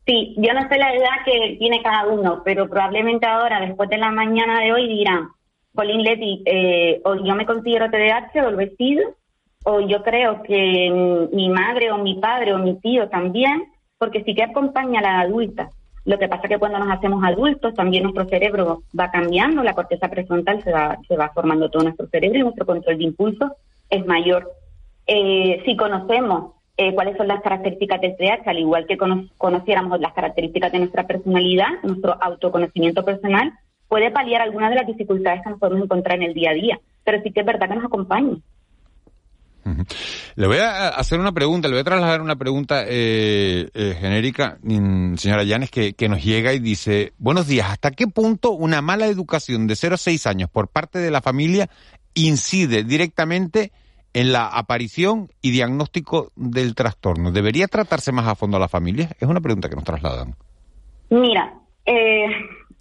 Sí, 0.07 0.35
yo 0.37 0.53
no 0.53 0.69
sé 0.69 0.79
la 0.79 0.95
edad 0.95 1.25
que 1.25 1.57
tiene 1.59 1.83
cada 1.83 2.07
uno, 2.07 2.43
pero 2.45 2.69
probablemente 2.69 3.27
ahora, 3.27 3.61
después 3.61 3.89
de 3.89 3.99
la 3.99 4.11
mañana 4.11 4.61
de 4.61 4.73
hoy, 4.73 4.87
dirán, 4.87 5.29
Pauline 5.75 6.03
Leti, 6.03 6.43
eh, 6.45 7.01
o 7.05 7.17
yo 7.17 7.35
me 7.35 7.47
considero 7.47 7.91
TDAH 7.91 8.45
o 8.45 8.49
el 8.49 8.57
vestido, 8.57 9.15
o 9.65 9.81
yo 9.81 10.03
creo 10.03 10.43
que 10.43 11.29
mi 11.33 11.49
madre 11.49 11.91
o 11.91 11.99
mi 11.99 12.17
padre 12.17 12.55
o 12.55 12.59
mi 12.59 12.79
tío 12.81 13.09
también, 13.09 13.65
porque 13.99 14.23
sí 14.25 14.35
que 14.35 14.43
acompaña 14.43 15.01
a 15.01 15.03
la 15.03 15.21
adulta. 15.21 15.71
Lo 16.05 16.19
que 16.19 16.29
pasa 16.29 16.49
que 16.49 16.59
cuando 16.59 16.79
nos 16.79 16.91
hacemos 16.91 17.25
adultos, 17.25 17.75
también 17.75 18.03
nuestro 18.03 18.27
cerebro 18.27 18.83
va 18.99 19.11
cambiando, 19.11 19.63
la 19.63 19.75
corteza 19.75 20.09
prefrontal 20.09 20.63
se 20.63 20.71
va, 20.71 20.99
se 21.09 21.17
va 21.17 21.31
formando 21.31 21.71
todo 21.71 21.85
nuestro 21.85 22.07
cerebro 22.09 22.39
y 22.39 22.43
nuestro 22.43 22.67
control 22.67 22.99
de 22.99 23.05
impulsos 23.05 23.53
es 23.89 24.05
mayor. 24.07 24.53
Eh, 25.07 25.63
si 25.65 25.77
conocemos 25.77 26.53
eh, 26.77 26.95
cuáles 26.95 27.17
son 27.17 27.29
las 27.29 27.41
características 27.41 28.01
del 28.01 28.17
TDAH, 28.17 28.51
al 28.51 28.59
igual 28.59 28.87
que 28.87 28.99
conociéramos 29.39 30.01
las 30.01 30.13
características 30.13 30.73
de 30.73 30.81
nuestra 30.81 31.07
personalidad, 31.07 31.69
nuestro 31.83 32.17
autoconocimiento 32.21 33.05
personal, 33.05 33.53
puede 33.89 34.11
paliar 34.11 34.43
algunas 34.43 34.71
de 34.71 34.77
las 34.77 34.87
dificultades 34.87 35.43
que 35.43 35.51
nos 35.51 35.59
podemos 35.59 35.85
encontrar 35.85 36.17
en 36.17 36.25
el 36.25 36.35
día 36.35 36.51
a 36.51 36.55
día, 36.55 36.81
pero 37.05 37.23
sí 37.23 37.31
que 37.31 37.41
es 37.41 37.47
verdad 37.47 37.69
que 37.69 37.77
nos 37.77 37.85
acompaña. 37.85 38.37
Le 40.37 40.47
voy 40.47 40.59
a 40.59 40.89
hacer 40.89 41.19
una 41.19 41.33
pregunta, 41.33 41.69
le 41.69 41.75
voy 41.75 41.81
a 41.81 41.85
trasladar 41.85 42.21
una 42.21 42.37
pregunta 42.37 42.85
eh, 42.87 43.69
eh, 43.73 43.97
genérica, 43.99 44.59
mm, 44.63 45.15
señora 45.15 45.45
Llanes, 45.45 45.71
que, 45.71 45.95
nos 46.09 46.23
llega 46.23 46.53
y 46.53 46.59
dice, 46.59 47.13
buenos 47.19 47.47
días, 47.47 47.71
¿hasta 47.71 47.91
qué 47.91 48.07
punto 48.07 48.51
una 48.51 48.83
mala 48.83 49.07
educación 49.07 49.67
de 49.67 49.77
0 49.77 49.95
a 49.95 49.99
6 49.99 50.27
años 50.27 50.51
por 50.51 50.69
parte 50.69 50.99
de 50.99 51.11
la 51.11 51.23
familia 51.23 51.69
incide 52.15 52.85
directamente 52.85 53.73
en 54.13 54.33
la 54.33 54.47
aparición 54.47 55.29
y 55.41 55.51
diagnóstico 55.51 56.31
del 56.37 56.75
trastorno? 56.75 57.33
¿Debería 57.33 57.67
tratarse 57.67 58.13
más 58.13 58.29
a 58.29 58.35
fondo 58.35 58.59
a 58.59 58.61
la 58.61 58.69
familia? 58.69 59.11
Es 59.19 59.29
una 59.29 59.41
pregunta 59.41 59.69
que 59.69 59.77
nos 59.77 59.85
trasladan. 59.85 60.35
Mira, 61.11 61.55
eh, 61.87 62.27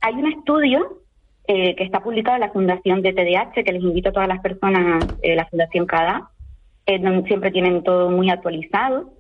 hay 0.01 0.13
un 0.15 0.31
estudio 0.31 1.03
eh, 1.45 1.75
que 1.75 1.83
está 1.83 2.01
publicado 2.01 2.35
en 2.35 2.41
la 2.41 2.51
Fundación 2.51 3.01
de 3.01 3.11
TDH, 3.11 3.65
que 3.65 3.73
les 3.73 3.83
invito 3.83 4.09
a 4.09 4.11
todas 4.13 4.29
las 4.29 4.39
personas, 4.39 5.05
eh, 5.21 5.35
la 5.35 5.45
Fundación 5.45 5.85
CADA, 5.85 6.29
donde 6.85 7.27
siempre 7.27 7.51
tienen 7.51 7.83
todo 7.83 8.09
muy 8.09 8.29
actualizado, 8.29 9.13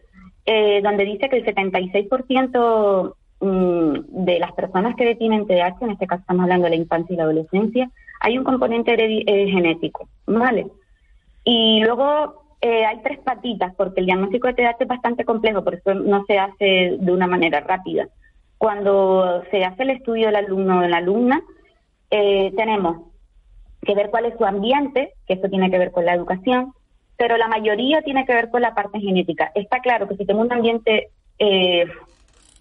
donde 0.45 1.05
dice 1.05 1.29
que 1.29 1.37
el 1.37 1.45
76% 1.45 3.15
mm, 3.39 4.25
de 4.25 4.39
las 4.39 4.51
personas 4.51 4.95
que 4.95 5.15
tienen 5.15 5.47
TDAH, 5.47 5.77
en 5.81 5.91
este 5.91 6.07
caso 6.07 6.21
estamos 6.21 6.43
hablando 6.43 6.65
de 6.65 6.71
la 6.71 6.81
infancia 6.81 7.13
y 7.13 7.17
la 7.17 7.23
adolescencia, 7.23 7.89
hay 8.19 8.37
un 8.37 8.43
componente 8.43 8.97
genético, 9.49 10.09
¿vale? 10.25 10.67
Y 11.45 11.81
luego 11.83 12.43
eh, 12.65 12.85
hay 12.85 13.01
tres 13.03 13.19
patitas, 13.19 13.75
porque 13.75 13.99
el 13.99 14.05
diagnóstico 14.05 14.47
de 14.47 14.53
TDAH 14.53 14.77
es 14.79 14.87
bastante 14.87 15.25
complejo, 15.25 15.65
por 15.65 15.75
eso 15.75 15.93
no 15.93 16.23
se 16.25 16.39
hace 16.39 16.95
de 16.97 17.11
una 17.11 17.27
manera 17.27 17.59
rápida. 17.59 18.07
Cuando 18.57 19.43
se 19.51 19.65
hace 19.65 19.83
el 19.83 19.89
estudio 19.89 20.27
del 20.27 20.37
alumno 20.37 20.77
o 20.77 20.81
de 20.81 20.87
la 20.87 20.97
alumna, 20.99 21.41
eh, 22.09 22.53
tenemos 22.55 23.11
que 23.81 23.93
ver 23.93 24.09
cuál 24.09 24.27
es 24.27 24.37
su 24.37 24.45
ambiente, 24.45 25.11
que 25.27 25.33
eso 25.33 25.49
tiene 25.49 25.69
que 25.69 25.77
ver 25.77 25.91
con 25.91 26.05
la 26.05 26.13
educación, 26.13 26.71
pero 27.23 27.37
la 27.37 27.47
mayoría 27.47 28.01
tiene 28.01 28.25
que 28.25 28.33
ver 28.33 28.49
con 28.49 28.61
la 28.61 28.75
parte 28.75 28.99
genética. 28.99 29.49
Está 29.55 29.79
claro 29.79 30.09
que 30.09 30.17
si 30.17 30.25
tengo 30.25 30.41
un 30.41 30.51
ambiente 30.51 31.07
eh, 31.39 31.85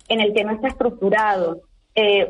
en 0.07 0.21
el 0.21 0.33
que 0.33 0.45
no 0.45 0.52
está 0.52 0.69
estructurado, 0.69 1.62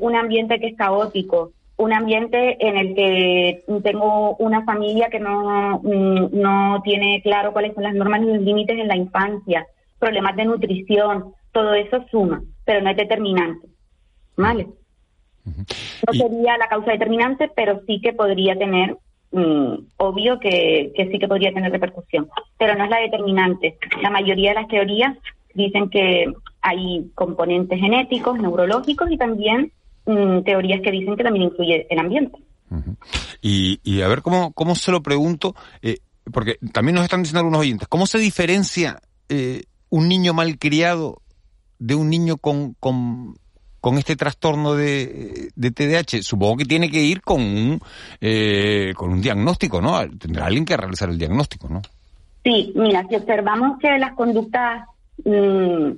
un 0.00 0.16
ambiente 0.16 0.58
que 0.58 0.68
es 0.68 0.76
caótico, 0.78 1.52
un 1.76 1.92
ambiente 1.92 2.56
en 2.66 2.78
el 2.78 2.94
que 2.94 3.62
tengo 3.82 4.36
una 4.36 4.64
familia 4.64 5.10
que 5.10 5.20
no, 5.20 5.78
mm, 5.82 6.40
no 6.40 6.80
tiene 6.82 7.20
claro 7.22 7.52
cuáles 7.52 7.74
son 7.74 7.82
las 7.82 7.94
normas 7.94 8.22
y 8.22 8.26
los 8.26 8.40
límites 8.40 8.78
en 8.78 8.88
la 8.88 8.96
infancia, 8.96 9.66
problemas 9.98 10.34
de 10.36 10.46
nutrición, 10.46 11.34
todo 11.52 11.74
eso 11.74 12.02
suma, 12.10 12.42
pero 12.64 12.80
no 12.80 12.90
es 12.90 12.96
determinante. 12.96 13.68
¿Vale? 14.38 14.68
No 15.44 16.12
sería 16.12 16.56
la 16.56 16.68
causa 16.68 16.92
determinante, 16.92 17.50
pero 17.54 17.82
sí 17.86 18.00
que 18.00 18.14
podría 18.14 18.56
tener, 18.56 18.96
mm, 19.32 19.74
obvio 19.96 20.38
que, 20.38 20.92
que 20.94 21.08
sí 21.10 21.18
que 21.18 21.28
podría 21.28 21.52
tener 21.52 21.72
repercusión, 21.72 22.28
pero 22.58 22.74
no 22.74 22.84
es 22.84 22.90
la 22.90 23.00
determinante. 23.00 23.76
La 24.02 24.10
mayoría 24.10 24.50
de 24.50 24.60
las 24.60 24.68
teorías 24.68 25.16
dicen 25.54 25.90
que 25.90 26.32
hay 26.60 27.10
componentes 27.14 27.78
genéticos, 27.80 28.38
neurológicos 28.38 29.10
y 29.10 29.16
también 29.16 29.72
Mm, 30.04 30.42
teorías 30.42 30.80
que 30.82 30.90
dicen 30.90 31.16
que 31.16 31.22
también 31.22 31.44
influye 31.44 31.86
el 31.88 31.98
ambiente. 31.98 32.38
y, 33.40 33.78
y, 33.84 34.00
a 34.00 34.08
ver 34.08 34.22
cómo, 34.22 34.52
cómo 34.52 34.74
se 34.74 34.90
lo 34.90 35.02
pregunto, 35.02 35.54
eh, 35.82 35.98
porque 36.32 36.58
también 36.72 36.94
nos 36.94 37.04
están 37.04 37.22
diciendo 37.22 37.40
algunos 37.40 37.60
oyentes, 37.60 37.86
¿cómo 37.88 38.06
se 38.06 38.18
diferencia 38.18 39.00
eh, 39.28 39.64
un 39.90 40.08
niño 40.08 40.32
malcriado 40.34 41.22
de 41.78 41.94
un 41.94 42.08
niño 42.10 42.38
con, 42.38 42.74
con 43.82 43.98
este 43.98 44.14
trastorno 44.14 44.74
de, 44.74 45.50
de, 45.56 45.70
TDAH? 45.72 46.22
Supongo 46.22 46.58
que 46.58 46.64
tiene 46.64 46.88
que 46.88 47.02
ir 47.02 47.20
con 47.20 47.40
un, 47.42 47.80
eh, 48.20 48.94
con 48.96 49.10
un 49.10 49.20
diagnóstico, 49.20 49.82
¿no? 49.82 49.98
Tendrá 50.18 50.46
alguien 50.46 50.64
que 50.64 50.76
realizar 50.76 51.10
el 51.10 51.18
diagnóstico, 51.18 51.68
¿no? 51.68 51.82
Sí, 52.44 52.72
mira, 52.76 53.04
si 53.08 53.16
observamos 53.16 53.80
que 53.80 53.98
las 53.98 54.12
conductas 54.12 54.84
mm, 55.24 55.90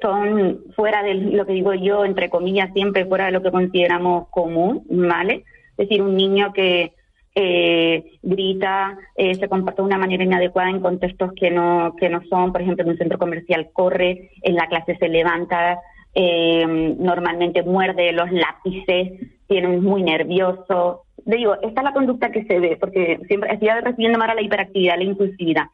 son 0.00 0.60
fuera 0.74 1.02
de 1.02 1.14
lo 1.14 1.44
que 1.44 1.52
digo 1.52 1.74
yo, 1.74 2.06
entre 2.06 2.30
comillas, 2.30 2.72
siempre 2.72 3.04
fuera 3.04 3.26
de 3.26 3.32
lo 3.32 3.42
que 3.42 3.50
consideramos 3.50 4.28
común, 4.30 4.84
¿vale? 4.88 5.44
Es 5.72 5.88
decir, 5.88 6.00
un 6.00 6.16
niño 6.16 6.54
que 6.54 6.94
eh, 7.34 8.12
grita, 8.22 8.96
eh, 9.14 9.34
se 9.34 9.46
comporta 9.46 9.82
de 9.82 9.88
una 9.88 9.98
manera 9.98 10.24
inadecuada 10.24 10.70
en 10.70 10.80
contextos 10.80 11.32
que 11.34 11.50
no, 11.50 11.94
que 12.00 12.08
no 12.08 12.22
son, 12.30 12.50
por 12.50 12.62
ejemplo, 12.62 12.82
en 12.82 12.92
un 12.92 12.96
centro 12.96 13.18
comercial 13.18 13.68
corre, 13.74 14.30
en 14.40 14.54
la 14.54 14.68
clase 14.68 14.96
se 14.96 15.10
levanta, 15.10 15.78
eh, 16.18 16.66
normalmente 16.98 17.62
muerde 17.62 18.10
los 18.12 18.32
lápices, 18.32 19.20
tiene 19.46 19.68
muy 19.68 20.02
nervioso. 20.02 21.02
Digo, 21.26 21.56
esta 21.60 21.80
es 21.82 21.84
la 21.84 21.92
conducta 21.92 22.32
que 22.32 22.44
se 22.44 22.58
ve, 22.58 22.78
porque 22.80 23.20
siempre 23.28 23.52
estoy 23.52 23.68
refiriendo 23.68 24.18
más 24.18 24.30
a 24.30 24.34
la 24.34 24.40
hiperactividad, 24.40 24.96
la 24.96 25.04
impulsividad. 25.04 25.66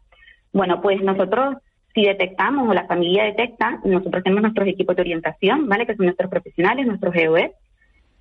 Bueno, 0.53 0.83
pues 0.83 1.01
nosotros 1.01 1.59
si 1.95 2.03
detectamos 2.03 2.69
o 2.69 2.75
la 2.75 2.87
familia 2.87 3.23
detecta, 3.23 3.79
nosotros 3.85 4.25
tenemos 4.25 4.43
nuestros 4.43 4.67
equipos 4.67 4.97
de 4.97 5.03
orientación, 5.03 5.69
¿vale? 5.69 5.87
Que 5.87 5.95
son 5.95 6.07
nuestros 6.07 6.29
profesionales, 6.29 6.87
nuestros 6.87 7.15
GOE. 7.15 7.53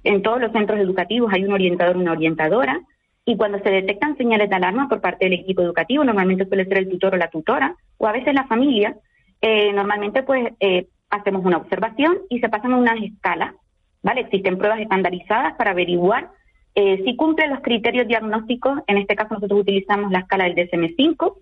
En 0.04 0.22
todos 0.22 0.40
los 0.40 0.51
centros 0.51 0.80
educativos 0.80 1.34
hay 1.34 1.44
un 1.44 1.54
orientador, 1.54 1.98
una 1.98 2.12
orientadora, 2.12 2.82
y 3.25 3.36
cuando 3.36 3.58
se 3.60 3.70
detectan 3.72 4.16
señales 4.18 4.48
de 4.48 4.56
alarma 4.56 4.88
por 4.88 5.01
parte 5.01 5.25
del 5.25 5.40
equipo 5.40 5.64
educativo, 5.64 6.03
normalmente 6.03 6.46
suele 6.46 6.66
ser 6.66 6.77
el 6.77 6.90
tutor 6.90 7.16
o 7.16 7.18
la 7.18 7.29
tutora, 7.29 7.75
o 7.98 8.05
a 8.05 8.12
veces 8.12 8.36
la 8.36 8.46
familia, 8.46 8.96
eh, 9.42 9.74
normalmente 9.74 10.22
pues 10.22 10.53
eh, 10.60 10.86
hacemos 11.11 11.45
una 11.45 11.57
observación 11.57 12.17
y 12.29 12.39
se 12.39 12.50
pasan 12.50 12.74
a 12.74 12.77
unas 12.77 13.01
escalas, 13.01 13.53
¿vale? 14.01 14.21
Existen 14.21 14.57
pruebas 14.57 14.79
estandarizadas 14.79 15.55
para 15.55 15.71
averiguar 15.71 16.29
eh, 16.74 17.01
si 17.03 17.15
cumple 17.15 17.47
los 17.47 17.59
criterios 17.59 18.07
diagnósticos, 18.07 18.79
en 18.87 18.97
este 18.97 19.15
caso 19.15 19.33
nosotros 19.33 19.61
utilizamos 19.61 20.11
la 20.11 20.19
escala 20.19 20.45
del 20.45 20.55
DSM-5, 20.55 21.35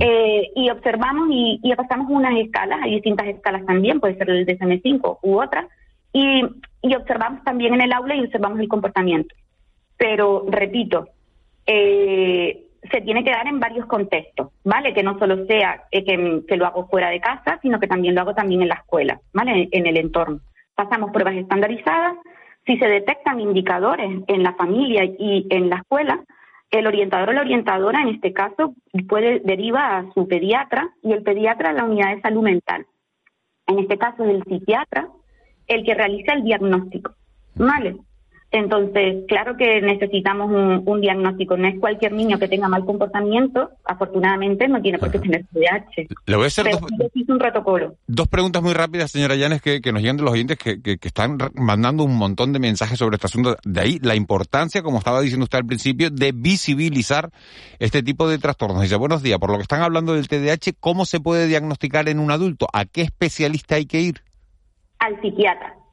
eh, 0.00 0.50
y 0.56 0.70
observamos 0.70 1.28
y, 1.30 1.60
y, 1.62 1.74
pasamos 1.74 2.06
unas 2.08 2.34
escalas, 2.38 2.80
hay 2.82 2.92
distintas 2.92 3.26
escalas 3.26 3.66
también, 3.66 4.00
puede 4.00 4.16
ser 4.16 4.30
el 4.30 4.46
DSM-5 4.46 5.18
u 5.20 5.42
otra, 5.42 5.68
y, 6.10 6.42
y, 6.80 6.94
observamos 6.94 7.44
también 7.44 7.74
en 7.74 7.82
el 7.82 7.92
aula 7.92 8.16
y 8.16 8.24
observamos 8.24 8.58
el 8.60 8.68
comportamiento. 8.68 9.34
Pero, 9.98 10.46
repito, 10.48 11.08
eh, 11.66 12.63
se 12.90 13.00
tiene 13.00 13.24
que 13.24 13.30
dar 13.30 13.46
en 13.46 13.60
varios 13.60 13.86
contextos, 13.86 14.48
¿vale? 14.64 14.92
Que 14.92 15.02
no 15.02 15.18
solo 15.18 15.46
sea 15.46 15.84
eh, 15.90 16.04
que, 16.04 16.56
lo 16.56 16.66
hago 16.66 16.88
fuera 16.88 17.08
de 17.10 17.20
casa, 17.20 17.58
sino 17.62 17.80
que 17.80 17.88
también 17.88 18.14
lo 18.14 18.20
hago 18.22 18.34
también 18.34 18.62
en 18.62 18.68
la 18.68 18.76
escuela, 18.76 19.20
¿vale? 19.32 19.68
En 19.72 19.86
el 19.86 19.96
entorno. 19.96 20.40
Pasamos 20.74 21.10
pruebas 21.12 21.34
estandarizadas, 21.36 22.16
si 22.66 22.78
se 22.78 22.86
detectan 22.86 23.40
indicadores 23.40 24.10
en 24.26 24.42
la 24.42 24.54
familia 24.54 25.04
y 25.04 25.46
en 25.50 25.68
la 25.68 25.76
escuela, 25.76 26.20
el 26.70 26.86
orientador 26.86 27.28
o 27.28 27.32
la 27.32 27.42
orientadora, 27.42 28.02
en 28.02 28.08
este 28.08 28.32
caso, 28.32 28.74
puede 29.08 29.40
deriva 29.40 29.98
a 29.98 30.12
su 30.12 30.26
pediatra 30.26 30.90
y 31.02 31.12
el 31.12 31.22
pediatra 31.22 31.70
a 31.70 31.72
la 31.72 31.84
unidad 31.84 32.14
de 32.14 32.22
salud 32.22 32.42
mental. 32.42 32.86
En 33.66 33.78
este 33.78 33.98
caso 33.98 34.24
es 34.24 34.30
el 34.30 34.44
psiquiatra 34.44 35.08
el 35.66 35.84
que 35.84 35.94
realiza 35.94 36.32
el 36.32 36.44
diagnóstico. 36.44 37.12
¿Vale? 37.54 37.96
Entonces, 38.54 39.24
claro 39.26 39.56
que 39.56 39.80
necesitamos 39.80 40.48
un, 40.48 41.00
diagnóstico. 41.00 41.56
No 41.56 41.66
es 41.66 41.76
cualquier 41.80 42.12
niño 42.12 42.38
que 42.38 42.46
tenga 42.46 42.68
mal 42.68 42.84
comportamiento, 42.84 43.70
afortunadamente 43.84 44.68
no 44.68 44.80
tiene 44.80 44.96
por 44.96 45.10
qué 45.10 45.18
tener 45.18 45.44
TDAH. 45.52 46.06
Le 46.26 46.36
voy 46.36 46.44
a 46.44 46.46
hacer 46.46 46.70
dos, 46.70 46.80
un 47.28 47.38
protocolo. 47.38 47.96
dos 48.06 48.28
preguntas 48.28 48.62
muy 48.62 48.72
rápidas, 48.72 49.10
señora 49.10 49.34
Llanes, 49.34 49.60
que, 49.60 49.80
nos 49.92 50.00
llegan 50.00 50.18
de 50.18 50.22
los 50.22 50.32
oyentes 50.32 50.56
que, 50.56 50.80
que, 50.80 50.98
están 51.02 51.36
mandando 51.54 52.04
un 52.04 52.16
montón 52.16 52.52
de 52.52 52.60
mensajes 52.60 52.96
sobre 52.96 53.16
este 53.16 53.26
asunto. 53.26 53.56
De 53.64 53.80
ahí 53.80 53.98
la 54.00 54.14
importancia, 54.14 54.82
como 54.82 54.98
estaba 54.98 55.20
diciendo 55.20 55.42
usted 55.42 55.58
al 55.58 55.66
principio, 55.66 56.10
de 56.10 56.30
visibilizar 56.30 57.30
este 57.80 58.04
tipo 58.04 58.28
de 58.28 58.38
trastornos. 58.38 58.82
Dice, 58.82 58.94
buenos 58.94 59.24
días, 59.24 59.40
por 59.40 59.50
lo 59.50 59.56
que 59.56 59.62
están 59.62 59.82
hablando 59.82 60.14
del 60.14 60.28
TDAH, 60.28 60.74
¿cómo 60.78 61.06
se 61.06 61.18
puede 61.18 61.48
diagnosticar 61.48 62.08
en 62.08 62.20
un 62.20 62.30
adulto? 62.30 62.68
¿A 62.72 62.84
qué 62.84 63.02
especialista 63.02 63.74
hay 63.74 63.86
que 63.86 64.00
ir? 64.00 64.22
Al 65.00 65.20
psiquiatra. 65.20 65.83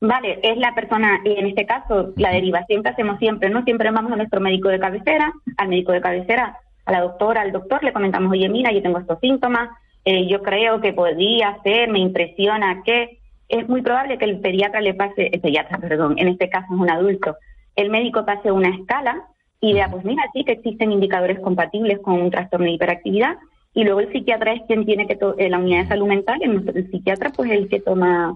Vale, 0.00 0.38
es 0.42 0.56
la 0.58 0.74
persona, 0.74 1.20
y 1.24 1.32
en 1.32 1.46
este 1.46 1.66
caso, 1.66 2.12
la 2.16 2.30
derivación 2.30 2.82
que 2.82 2.90
hacemos 2.90 3.18
siempre, 3.18 3.50
¿no? 3.50 3.64
Siempre 3.64 3.90
vamos 3.90 4.12
a 4.12 4.16
nuestro 4.16 4.40
médico 4.40 4.68
de 4.68 4.78
cabecera, 4.78 5.32
al 5.56 5.68
médico 5.68 5.90
de 5.90 6.00
cabecera, 6.00 6.56
a 6.84 6.92
la 6.92 7.00
doctora, 7.00 7.40
al 7.40 7.50
doctor, 7.50 7.82
le 7.82 7.92
comentamos, 7.92 8.30
oye, 8.30 8.48
mira, 8.48 8.70
yo 8.72 8.80
tengo 8.80 8.98
estos 8.98 9.18
síntomas, 9.18 9.70
eh, 10.04 10.28
yo 10.28 10.40
creo 10.42 10.80
que 10.80 10.92
podría 10.92 11.58
ser, 11.64 11.90
me 11.90 11.98
impresiona 11.98 12.82
que 12.84 13.18
es 13.48 13.68
muy 13.68 13.82
probable 13.82 14.18
que 14.18 14.24
el 14.24 14.38
pediatra 14.40 14.80
le 14.80 14.94
pase, 14.94 15.30
el 15.32 15.40
pediatra, 15.40 15.78
perdón, 15.78 16.14
en 16.16 16.28
este 16.28 16.48
caso 16.48 16.66
es 16.72 16.80
un 16.80 16.90
adulto, 16.90 17.36
el 17.74 17.90
médico 17.90 18.24
pase 18.24 18.52
una 18.52 18.68
escala 18.68 19.24
y 19.60 19.72
vea, 19.72 19.90
pues 19.90 20.04
mira, 20.04 20.22
sí 20.32 20.44
que 20.44 20.52
existen 20.52 20.92
indicadores 20.92 21.40
compatibles 21.40 21.98
con 21.98 22.14
un 22.14 22.30
trastorno 22.30 22.66
de 22.66 22.72
hiperactividad, 22.72 23.36
y 23.74 23.82
luego 23.82 24.00
el 24.00 24.12
psiquiatra 24.12 24.52
es 24.52 24.62
quien 24.68 24.86
tiene 24.86 25.08
que, 25.08 25.18
eh, 25.38 25.50
la 25.50 25.58
unidad 25.58 25.82
de 25.82 25.88
salud 25.88 26.06
mental, 26.06 26.38
el 26.40 26.90
psiquiatra 26.90 27.30
pues 27.30 27.50
es 27.50 27.58
el 27.58 27.68
que 27.68 27.80
toma 27.80 28.34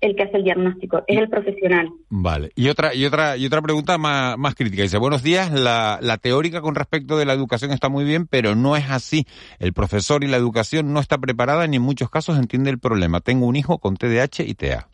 el 0.00 0.14
que 0.14 0.22
hace 0.22 0.36
el 0.36 0.44
diagnóstico, 0.44 1.02
es 1.06 1.18
el 1.18 1.28
profesional. 1.28 1.90
Vale. 2.08 2.50
Y 2.54 2.68
otra 2.68 2.94
y 2.94 3.04
otra 3.04 3.36
y 3.36 3.46
otra 3.46 3.62
pregunta 3.62 3.98
más, 3.98 4.38
más 4.38 4.54
crítica. 4.54 4.82
Dice, 4.82 4.98
buenos 4.98 5.22
días, 5.22 5.50
la, 5.52 5.98
la 6.00 6.18
teórica 6.18 6.60
con 6.60 6.74
respecto 6.74 7.18
de 7.18 7.24
la 7.24 7.32
educación 7.32 7.72
está 7.72 7.88
muy 7.88 8.04
bien, 8.04 8.26
pero 8.26 8.54
no 8.54 8.76
es 8.76 8.90
así. 8.90 9.26
El 9.58 9.72
profesor 9.72 10.22
y 10.24 10.28
la 10.28 10.36
educación 10.36 10.92
no 10.92 11.00
está 11.00 11.18
preparada 11.18 11.66
ni 11.66 11.76
en 11.76 11.82
muchos 11.82 12.10
casos 12.10 12.38
entiende 12.38 12.70
el 12.70 12.78
problema. 12.78 13.20
Tengo 13.20 13.46
un 13.46 13.56
hijo 13.56 13.78
con 13.78 13.96
TDAH 13.96 14.44
y 14.44 14.54
TA. 14.54 14.88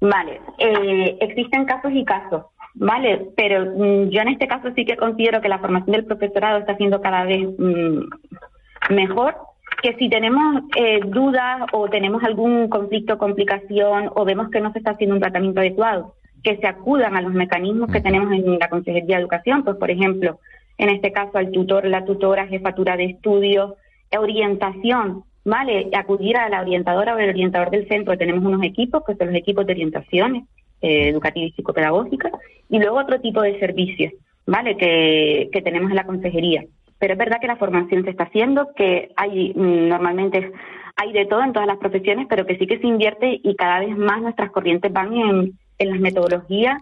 Vale, 0.00 0.40
eh, 0.58 1.18
existen 1.20 1.66
casos 1.66 1.92
y 1.94 2.04
casos, 2.04 2.46
¿vale? 2.74 3.28
Pero 3.36 3.66
mm, 3.66 4.08
yo 4.08 4.22
en 4.22 4.28
este 4.28 4.48
caso 4.48 4.70
sí 4.74 4.84
que 4.84 4.96
considero 4.96 5.42
que 5.42 5.48
la 5.48 5.58
formación 5.58 5.92
del 5.92 6.06
profesorado 6.06 6.58
está 6.58 6.76
siendo 6.76 7.02
cada 7.02 7.24
vez 7.24 7.46
mm, 7.58 8.94
mejor 8.94 9.36
que 9.82 9.94
si 9.94 10.08
tenemos 10.08 10.62
eh, 10.76 11.00
dudas 11.06 11.62
o 11.72 11.88
tenemos 11.88 12.22
algún 12.22 12.68
conflicto, 12.68 13.18
complicación 13.18 14.10
o 14.14 14.24
vemos 14.24 14.50
que 14.50 14.60
no 14.60 14.72
se 14.72 14.78
está 14.78 14.92
haciendo 14.92 15.16
un 15.16 15.20
tratamiento 15.20 15.60
adecuado, 15.60 16.14
que 16.42 16.56
se 16.56 16.66
acudan 16.66 17.16
a 17.16 17.22
los 17.22 17.32
mecanismos 17.32 17.90
que 17.90 18.00
tenemos 18.00 18.32
en 18.32 18.58
la 18.58 18.68
Consejería 18.68 19.16
de 19.16 19.22
Educación, 19.22 19.64
pues 19.64 19.76
por 19.76 19.90
ejemplo, 19.90 20.38
en 20.78 20.90
este 20.90 21.12
caso 21.12 21.38
al 21.38 21.50
tutor, 21.50 21.86
la 21.86 22.04
tutora, 22.04 22.46
jefatura 22.46 22.96
de 22.96 23.04
estudio, 23.04 23.76
orientación, 24.16 25.24
¿vale? 25.44 25.88
Acudir 25.92 26.36
a 26.36 26.48
la 26.48 26.60
orientadora 26.62 27.14
o 27.14 27.18
el 27.18 27.30
orientador 27.30 27.70
del 27.70 27.88
centro, 27.88 28.16
tenemos 28.18 28.44
unos 28.44 28.62
equipos 28.62 29.04
que 29.06 29.14
son 29.14 29.28
los 29.28 29.36
equipos 29.36 29.66
de 29.66 29.72
orientaciones 29.72 30.44
eh, 30.82 31.08
educativa 31.08 31.46
y 31.46 31.52
psicopedagógica, 31.52 32.30
y 32.68 32.78
luego 32.78 32.98
otro 32.98 33.20
tipo 33.20 33.42
de 33.42 33.58
servicios, 33.58 34.12
¿vale? 34.46 34.76
Que, 34.76 35.48
que 35.52 35.62
tenemos 35.62 35.90
en 35.90 35.96
la 35.96 36.06
consejería 36.06 36.64
pero 37.00 37.14
es 37.14 37.18
verdad 37.18 37.40
que 37.40 37.48
la 37.48 37.56
formación 37.56 38.04
se 38.04 38.10
está 38.10 38.24
haciendo, 38.24 38.72
que 38.76 39.10
hay 39.16 39.52
mm, 39.56 39.88
normalmente 39.88 40.52
hay 40.96 41.12
de 41.12 41.24
todo 41.24 41.42
en 41.42 41.52
todas 41.52 41.66
las 41.66 41.78
profesiones, 41.78 42.26
pero 42.28 42.46
que 42.46 42.58
sí 42.58 42.66
que 42.66 42.78
se 42.78 42.86
invierte 42.86 43.40
y 43.42 43.56
cada 43.56 43.80
vez 43.80 43.96
más 43.96 44.20
nuestras 44.20 44.50
corrientes 44.50 44.92
van 44.92 45.14
en, 45.14 45.58
en 45.78 45.90
las 45.90 45.98
metodologías 45.98 46.80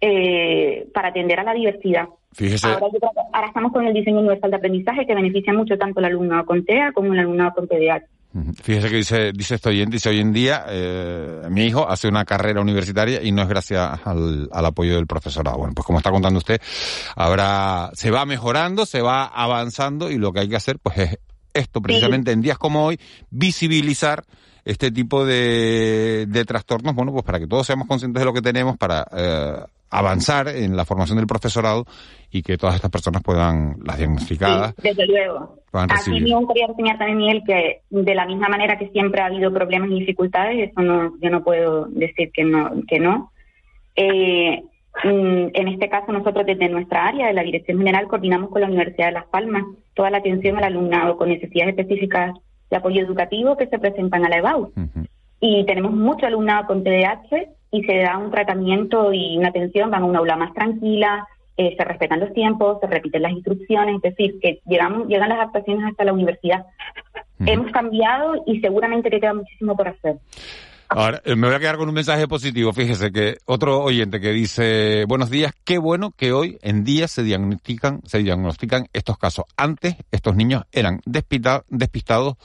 eh, 0.00 0.88
para 0.94 1.08
atender 1.08 1.38
a 1.38 1.44
la 1.44 1.52
diversidad. 1.52 2.08
Ahora, 3.32 3.48
estamos 3.48 3.72
con 3.72 3.86
el 3.86 3.92
diseño 3.92 4.20
universal 4.20 4.50
de 4.50 4.56
aprendizaje 4.56 5.06
que 5.06 5.14
beneficia 5.14 5.52
mucho 5.52 5.76
tanto 5.76 5.98
al 5.98 6.06
alumnado 6.06 6.46
con 6.46 6.64
TEA 6.64 6.92
como 6.92 7.12
al 7.12 7.18
alumnado 7.18 7.52
con 7.54 7.68
TDAH. 7.68 8.04
Fíjese 8.62 8.88
que 8.88 8.96
dice, 8.96 9.32
dice 9.32 9.54
esto 9.54 9.68
oyente, 9.68 9.96
dice 9.96 10.08
hoy 10.08 10.20
en 10.20 10.32
día 10.32 10.64
eh, 10.68 11.42
mi 11.50 11.64
hijo 11.64 11.88
hace 11.88 12.08
una 12.08 12.24
carrera 12.24 12.60
universitaria 12.60 13.22
y 13.22 13.32
no 13.32 13.42
es 13.42 13.48
gracias 13.48 14.00
al, 14.04 14.48
apoyo 14.52 14.96
del 14.96 15.06
profesorado. 15.06 15.58
Bueno, 15.58 15.74
pues 15.74 15.86
como 15.86 15.98
está 15.98 16.10
contando 16.10 16.38
usted, 16.38 16.60
ahora 17.16 17.90
se 17.94 18.10
va 18.10 18.24
mejorando, 18.26 18.86
se 18.86 19.02
va 19.02 19.26
avanzando 19.26 20.10
y 20.10 20.18
lo 20.18 20.32
que 20.32 20.40
hay 20.40 20.48
que 20.48 20.56
hacer 20.56 20.78
pues 20.78 20.98
es 20.98 21.18
esto, 21.54 21.80
precisamente 21.80 22.32
en 22.32 22.40
días 22.40 22.58
como 22.58 22.84
hoy, 22.84 23.00
visibilizar 23.30 24.24
este 24.64 24.90
tipo 24.90 25.24
de, 25.24 26.26
de 26.28 26.44
trastornos, 26.44 26.94
bueno, 26.94 27.12
pues 27.12 27.24
para 27.24 27.38
que 27.38 27.46
todos 27.46 27.66
seamos 27.66 27.88
conscientes 27.88 28.20
de 28.20 28.24
lo 28.24 28.34
que 28.34 28.42
tenemos, 28.42 28.76
para 28.76 29.06
eh, 29.12 29.64
avanzar 29.90 30.48
en 30.48 30.76
la 30.76 30.84
formación 30.84 31.18
del 31.18 31.26
profesorado 31.26 31.84
y 32.30 32.42
que 32.42 32.58
todas 32.58 32.76
estas 32.76 32.90
personas 32.90 33.22
puedan, 33.22 33.76
las 33.84 33.98
diagnosticadas. 33.98 34.74
desde 34.76 35.06
luego. 35.06 35.58
Aquí 35.72 36.20
me 36.20 36.34
gustaría 36.34 36.66
enseñar 36.66 36.98
también, 36.98 37.18
Miguel, 37.18 37.42
que 37.46 37.82
de 37.90 38.14
la 38.14 38.26
misma 38.26 38.48
manera 38.48 38.78
que 38.78 38.88
siempre 38.88 39.20
ha 39.20 39.26
habido 39.26 39.52
problemas 39.52 39.90
y 39.90 40.00
dificultades, 40.00 40.70
eso 40.70 40.80
no, 40.80 41.12
yo 41.20 41.30
no 41.30 41.42
puedo 41.42 41.86
decir 41.86 42.30
que 42.32 42.44
no. 42.44 42.70
Que 42.86 42.98
no. 42.98 43.32
Eh, 43.96 44.62
mm, 45.04 45.48
en 45.52 45.68
este 45.68 45.88
caso, 45.88 46.12
nosotros 46.12 46.46
desde 46.46 46.68
nuestra 46.68 47.06
área 47.06 47.26
de 47.26 47.34
la 47.34 47.42
Dirección 47.42 47.78
General 47.78 48.08
coordinamos 48.08 48.50
con 48.50 48.62
la 48.62 48.68
Universidad 48.68 49.06
de 49.06 49.12
Las 49.12 49.26
Palmas 49.26 49.64
toda 49.94 50.10
la 50.10 50.18
atención 50.18 50.56
al 50.56 50.64
alumnado 50.64 51.16
con 51.16 51.28
necesidades 51.28 51.76
específicas 51.76 52.34
de 52.70 52.76
apoyo 52.76 53.02
educativo 53.02 53.56
que 53.56 53.66
se 53.66 53.78
presentan 53.78 54.24
a 54.24 54.28
la 54.28 54.38
EBAU. 54.38 54.72
Y 55.40 55.64
tenemos 55.66 55.92
mucho 55.92 56.26
alumnado 56.26 56.66
con 56.66 56.82
TDAH 56.82 57.48
y 57.70 57.82
se 57.84 57.98
da 57.98 58.16
un 58.18 58.30
tratamiento 58.30 59.12
y 59.12 59.36
una 59.36 59.48
atención, 59.48 59.90
van 59.90 60.02
a 60.02 60.06
una 60.06 60.18
aula 60.20 60.36
más 60.36 60.54
tranquila, 60.54 61.26
eh, 61.56 61.74
se 61.76 61.84
respetan 61.84 62.20
los 62.20 62.32
tiempos, 62.32 62.78
se 62.80 62.86
repiten 62.86 63.22
las 63.22 63.32
instrucciones, 63.32 63.96
es 63.96 64.02
decir, 64.02 64.38
que 64.40 64.60
llegamos, 64.66 65.08
llegan 65.08 65.28
las 65.28 65.38
adaptaciones 65.38 65.84
hasta 65.90 66.04
la 66.04 66.12
universidad. 66.12 66.66
Hemos 67.44 67.70
cambiado 67.72 68.42
y 68.46 68.60
seguramente 68.60 69.10
que 69.10 69.20
queda 69.20 69.34
muchísimo 69.34 69.76
por 69.76 69.88
hacer. 69.88 70.18
Ahora, 70.88 71.20
eh, 71.24 71.36
me 71.36 71.48
voy 71.48 71.56
a 71.56 71.58
quedar 71.58 71.76
con 71.76 71.88
un 71.88 71.94
mensaje 71.94 72.26
positivo. 72.26 72.72
Fíjese 72.72 73.12
que 73.12 73.36
otro 73.44 73.82
oyente 73.82 74.20
que 74.20 74.30
dice, 74.30 75.04
buenos 75.06 75.30
días, 75.30 75.52
qué 75.64 75.78
bueno 75.78 76.12
que 76.16 76.32
hoy 76.32 76.58
en 76.62 76.82
día 76.82 77.08
se 77.08 77.22
diagnostican, 77.22 78.00
se 78.04 78.18
diagnostican 78.18 78.86
estos 78.92 79.18
casos. 79.18 79.44
Antes 79.56 79.96
estos 80.10 80.34
niños 80.34 80.62
eran 80.72 81.00
despistados 81.04 82.36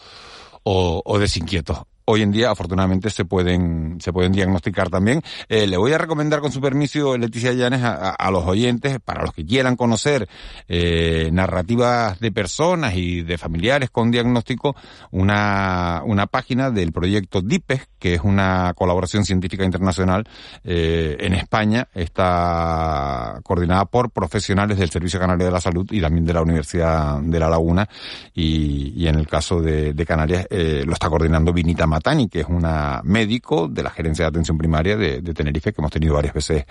o, 0.63 1.01
o 1.05 1.19
desinquietos 1.19 1.83
hoy 2.05 2.21
en 2.21 2.31
día 2.31 2.51
afortunadamente 2.51 3.09
se 3.09 3.25
pueden 3.25 3.97
se 3.99 4.11
pueden 4.11 4.31
diagnosticar 4.31 4.89
también. 4.89 5.21
Eh, 5.49 5.67
le 5.67 5.77
voy 5.77 5.93
a 5.93 5.97
recomendar 5.97 6.39
con 6.39 6.51
su 6.51 6.61
permiso, 6.61 7.17
Leticia 7.17 7.53
Llanes, 7.53 7.81
a, 7.83 8.31
los 8.31 8.45
oyentes, 8.45 8.99
para 8.99 9.23
los 9.23 9.33
que 9.33 9.45
quieran 9.45 9.75
conocer 9.75 10.27
eh, 10.67 11.29
narrativas 11.31 12.19
de 12.19 12.31
personas 12.31 12.95
y 12.95 13.21
de 13.21 13.37
familiares 13.37 13.89
con 13.89 14.11
diagnóstico, 14.11 14.75
una, 15.11 16.01
una 16.05 16.27
página 16.27 16.71
del 16.71 16.91
proyecto 16.91 17.41
DIPES, 17.41 17.87
que 17.99 18.15
es 18.15 18.21
una 18.23 18.73
colaboración 18.75 19.25
científica 19.25 19.63
internacional 19.63 20.25
eh, 20.63 21.17
en 21.19 21.33
España. 21.33 21.87
Está 21.93 23.39
coordinada 23.43 23.85
por 23.85 24.11
profesionales 24.11 24.77
del 24.77 24.89
Servicio 24.89 25.19
Canario 25.19 25.45
de 25.45 25.51
la 25.51 25.61
Salud 25.61 25.87
y 25.91 26.01
también 26.01 26.25
de 26.25 26.33
la 26.33 26.41
Universidad 26.41 27.19
de 27.19 27.39
La 27.39 27.49
Laguna. 27.49 27.87
Y, 28.33 28.93
y 28.95 29.07
en 29.07 29.15
el 29.15 29.27
caso 29.27 29.61
de, 29.61 29.93
de 29.93 30.05
Canarias 30.05 30.47
eh, 30.49 30.83
lo 30.85 30.93
está 30.93 31.09
coordinando 31.09 31.53
Vinita 31.53 31.87
Matani, 31.93 32.27
que 32.27 32.39
es 32.39 32.47
una 32.49 33.01
médico 33.03 33.67
de 33.67 33.84
la 33.84 33.91
Gerencia 33.91 34.25
de 34.25 34.29
Atención 34.29 34.58
Primaria 34.58 34.97
de, 34.97 35.21
Tenerife, 35.21 35.71
que 35.71 35.79
hemos 35.79 35.91
tenido 35.91 36.15
varias 36.15 36.34
veces 36.34 36.65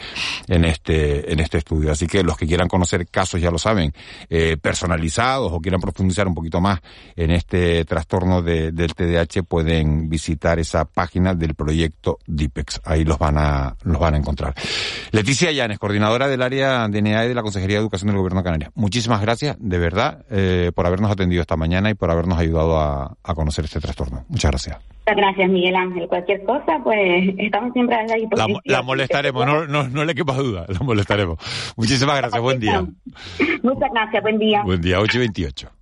en 0.48 0.64
este, 0.64 1.32
en 1.32 1.38
este 1.38 1.58
estudio. 1.58 1.92
Así 1.92 2.06
que 2.06 2.22
los 2.22 2.37
que 2.37 2.46
quieran 2.46 2.68
conocer 2.68 3.06
casos, 3.06 3.40
ya 3.40 3.50
lo 3.50 3.58
saben, 3.58 3.92
eh, 4.28 4.56
personalizados 4.61 5.52
o 5.52 5.61
quieran 5.61 5.80
profundizar 5.80 6.26
un 6.26 6.35
poquito 6.35 6.61
más 6.61 6.80
en 7.14 7.30
este 7.30 7.85
trastorno 7.85 8.42
del 8.42 8.94
TDAH, 8.94 9.44
pueden 9.46 10.08
visitar 10.08 10.58
esa 10.58 10.85
página 10.85 11.35
del 11.35 11.54
proyecto 11.54 12.18
DIPEX. 12.26 12.80
Ahí 12.85 13.04
los 13.04 13.18
van 13.18 13.38
a, 13.38 13.76
los 13.85 14.00
van 14.00 14.14
a 14.14 14.16
encontrar. 14.16 14.54
Leticia 15.12 15.52
Llanes, 15.52 15.78
coordinadora 15.78 16.26
del 16.26 16.42
área 16.42 16.88
DNA 16.88 17.26
y 17.26 17.28
de 17.28 17.35
la 17.35 17.42
Consejería 17.42 17.76
de 17.76 17.82
Educación 17.82 18.08
del 18.08 18.16
Gobierno 18.16 18.42
de. 18.42 18.70
Muchísimas 18.74 19.20
gracias, 19.20 19.56
de 19.61 19.78
verdad, 19.78 20.24
eh, 20.30 20.72
por 20.74 20.87
habernos 20.87 21.11
atendido 21.11 21.42
esta 21.42 21.56
mañana 21.56 21.90
y 21.90 21.94
por 21.94 22.11
habernos 22.11 22.38
ayudado 22.38 22.80
a 22.80 23.35
conocer 23.35 23.64
este 23.64 23.80
trastorno. 23.80 24.24
Muchas 24.28 24.50
gracias. 24.50 24.92
Muchas 25.04 25.16
gracias, 25.16 25.50
Miguel 25.50 25.74
Ángel. 25.74 26.06
Cualquier 26.06 26.44
cosa, 26.44 26.78
pues 26.84 27.34
estamos 27.38 27.72
siempre 27.72 27.96
a 27.96 28.06
la 28.06 28.14
disposición. 28.14 28.60
La, 28.64 28.82
molestaremos, 28.82 29.44
no, 29.44 29.66
no, 29.66 29.88
no 29.88 30.04
le 30.04 30.14
quepa 30.14 30.34
duda, 30.34 30.64
la 30.68 30.78
molestaremos. 30.78 31.38
Muchísimas 31.76 32.16
gracias, 32.18 32.40
buen 32.40 32.60
día. 32.60 32.84
Muchas 33.62 33.90
gracias, 33.92 34.22
buen 34.22 34.38
día. 34.38 34.62
Buen 34.62 34.80
día, 34.80 35.00
8 35.00 35.16
y 35.16 35.20
28. 35.20 35.81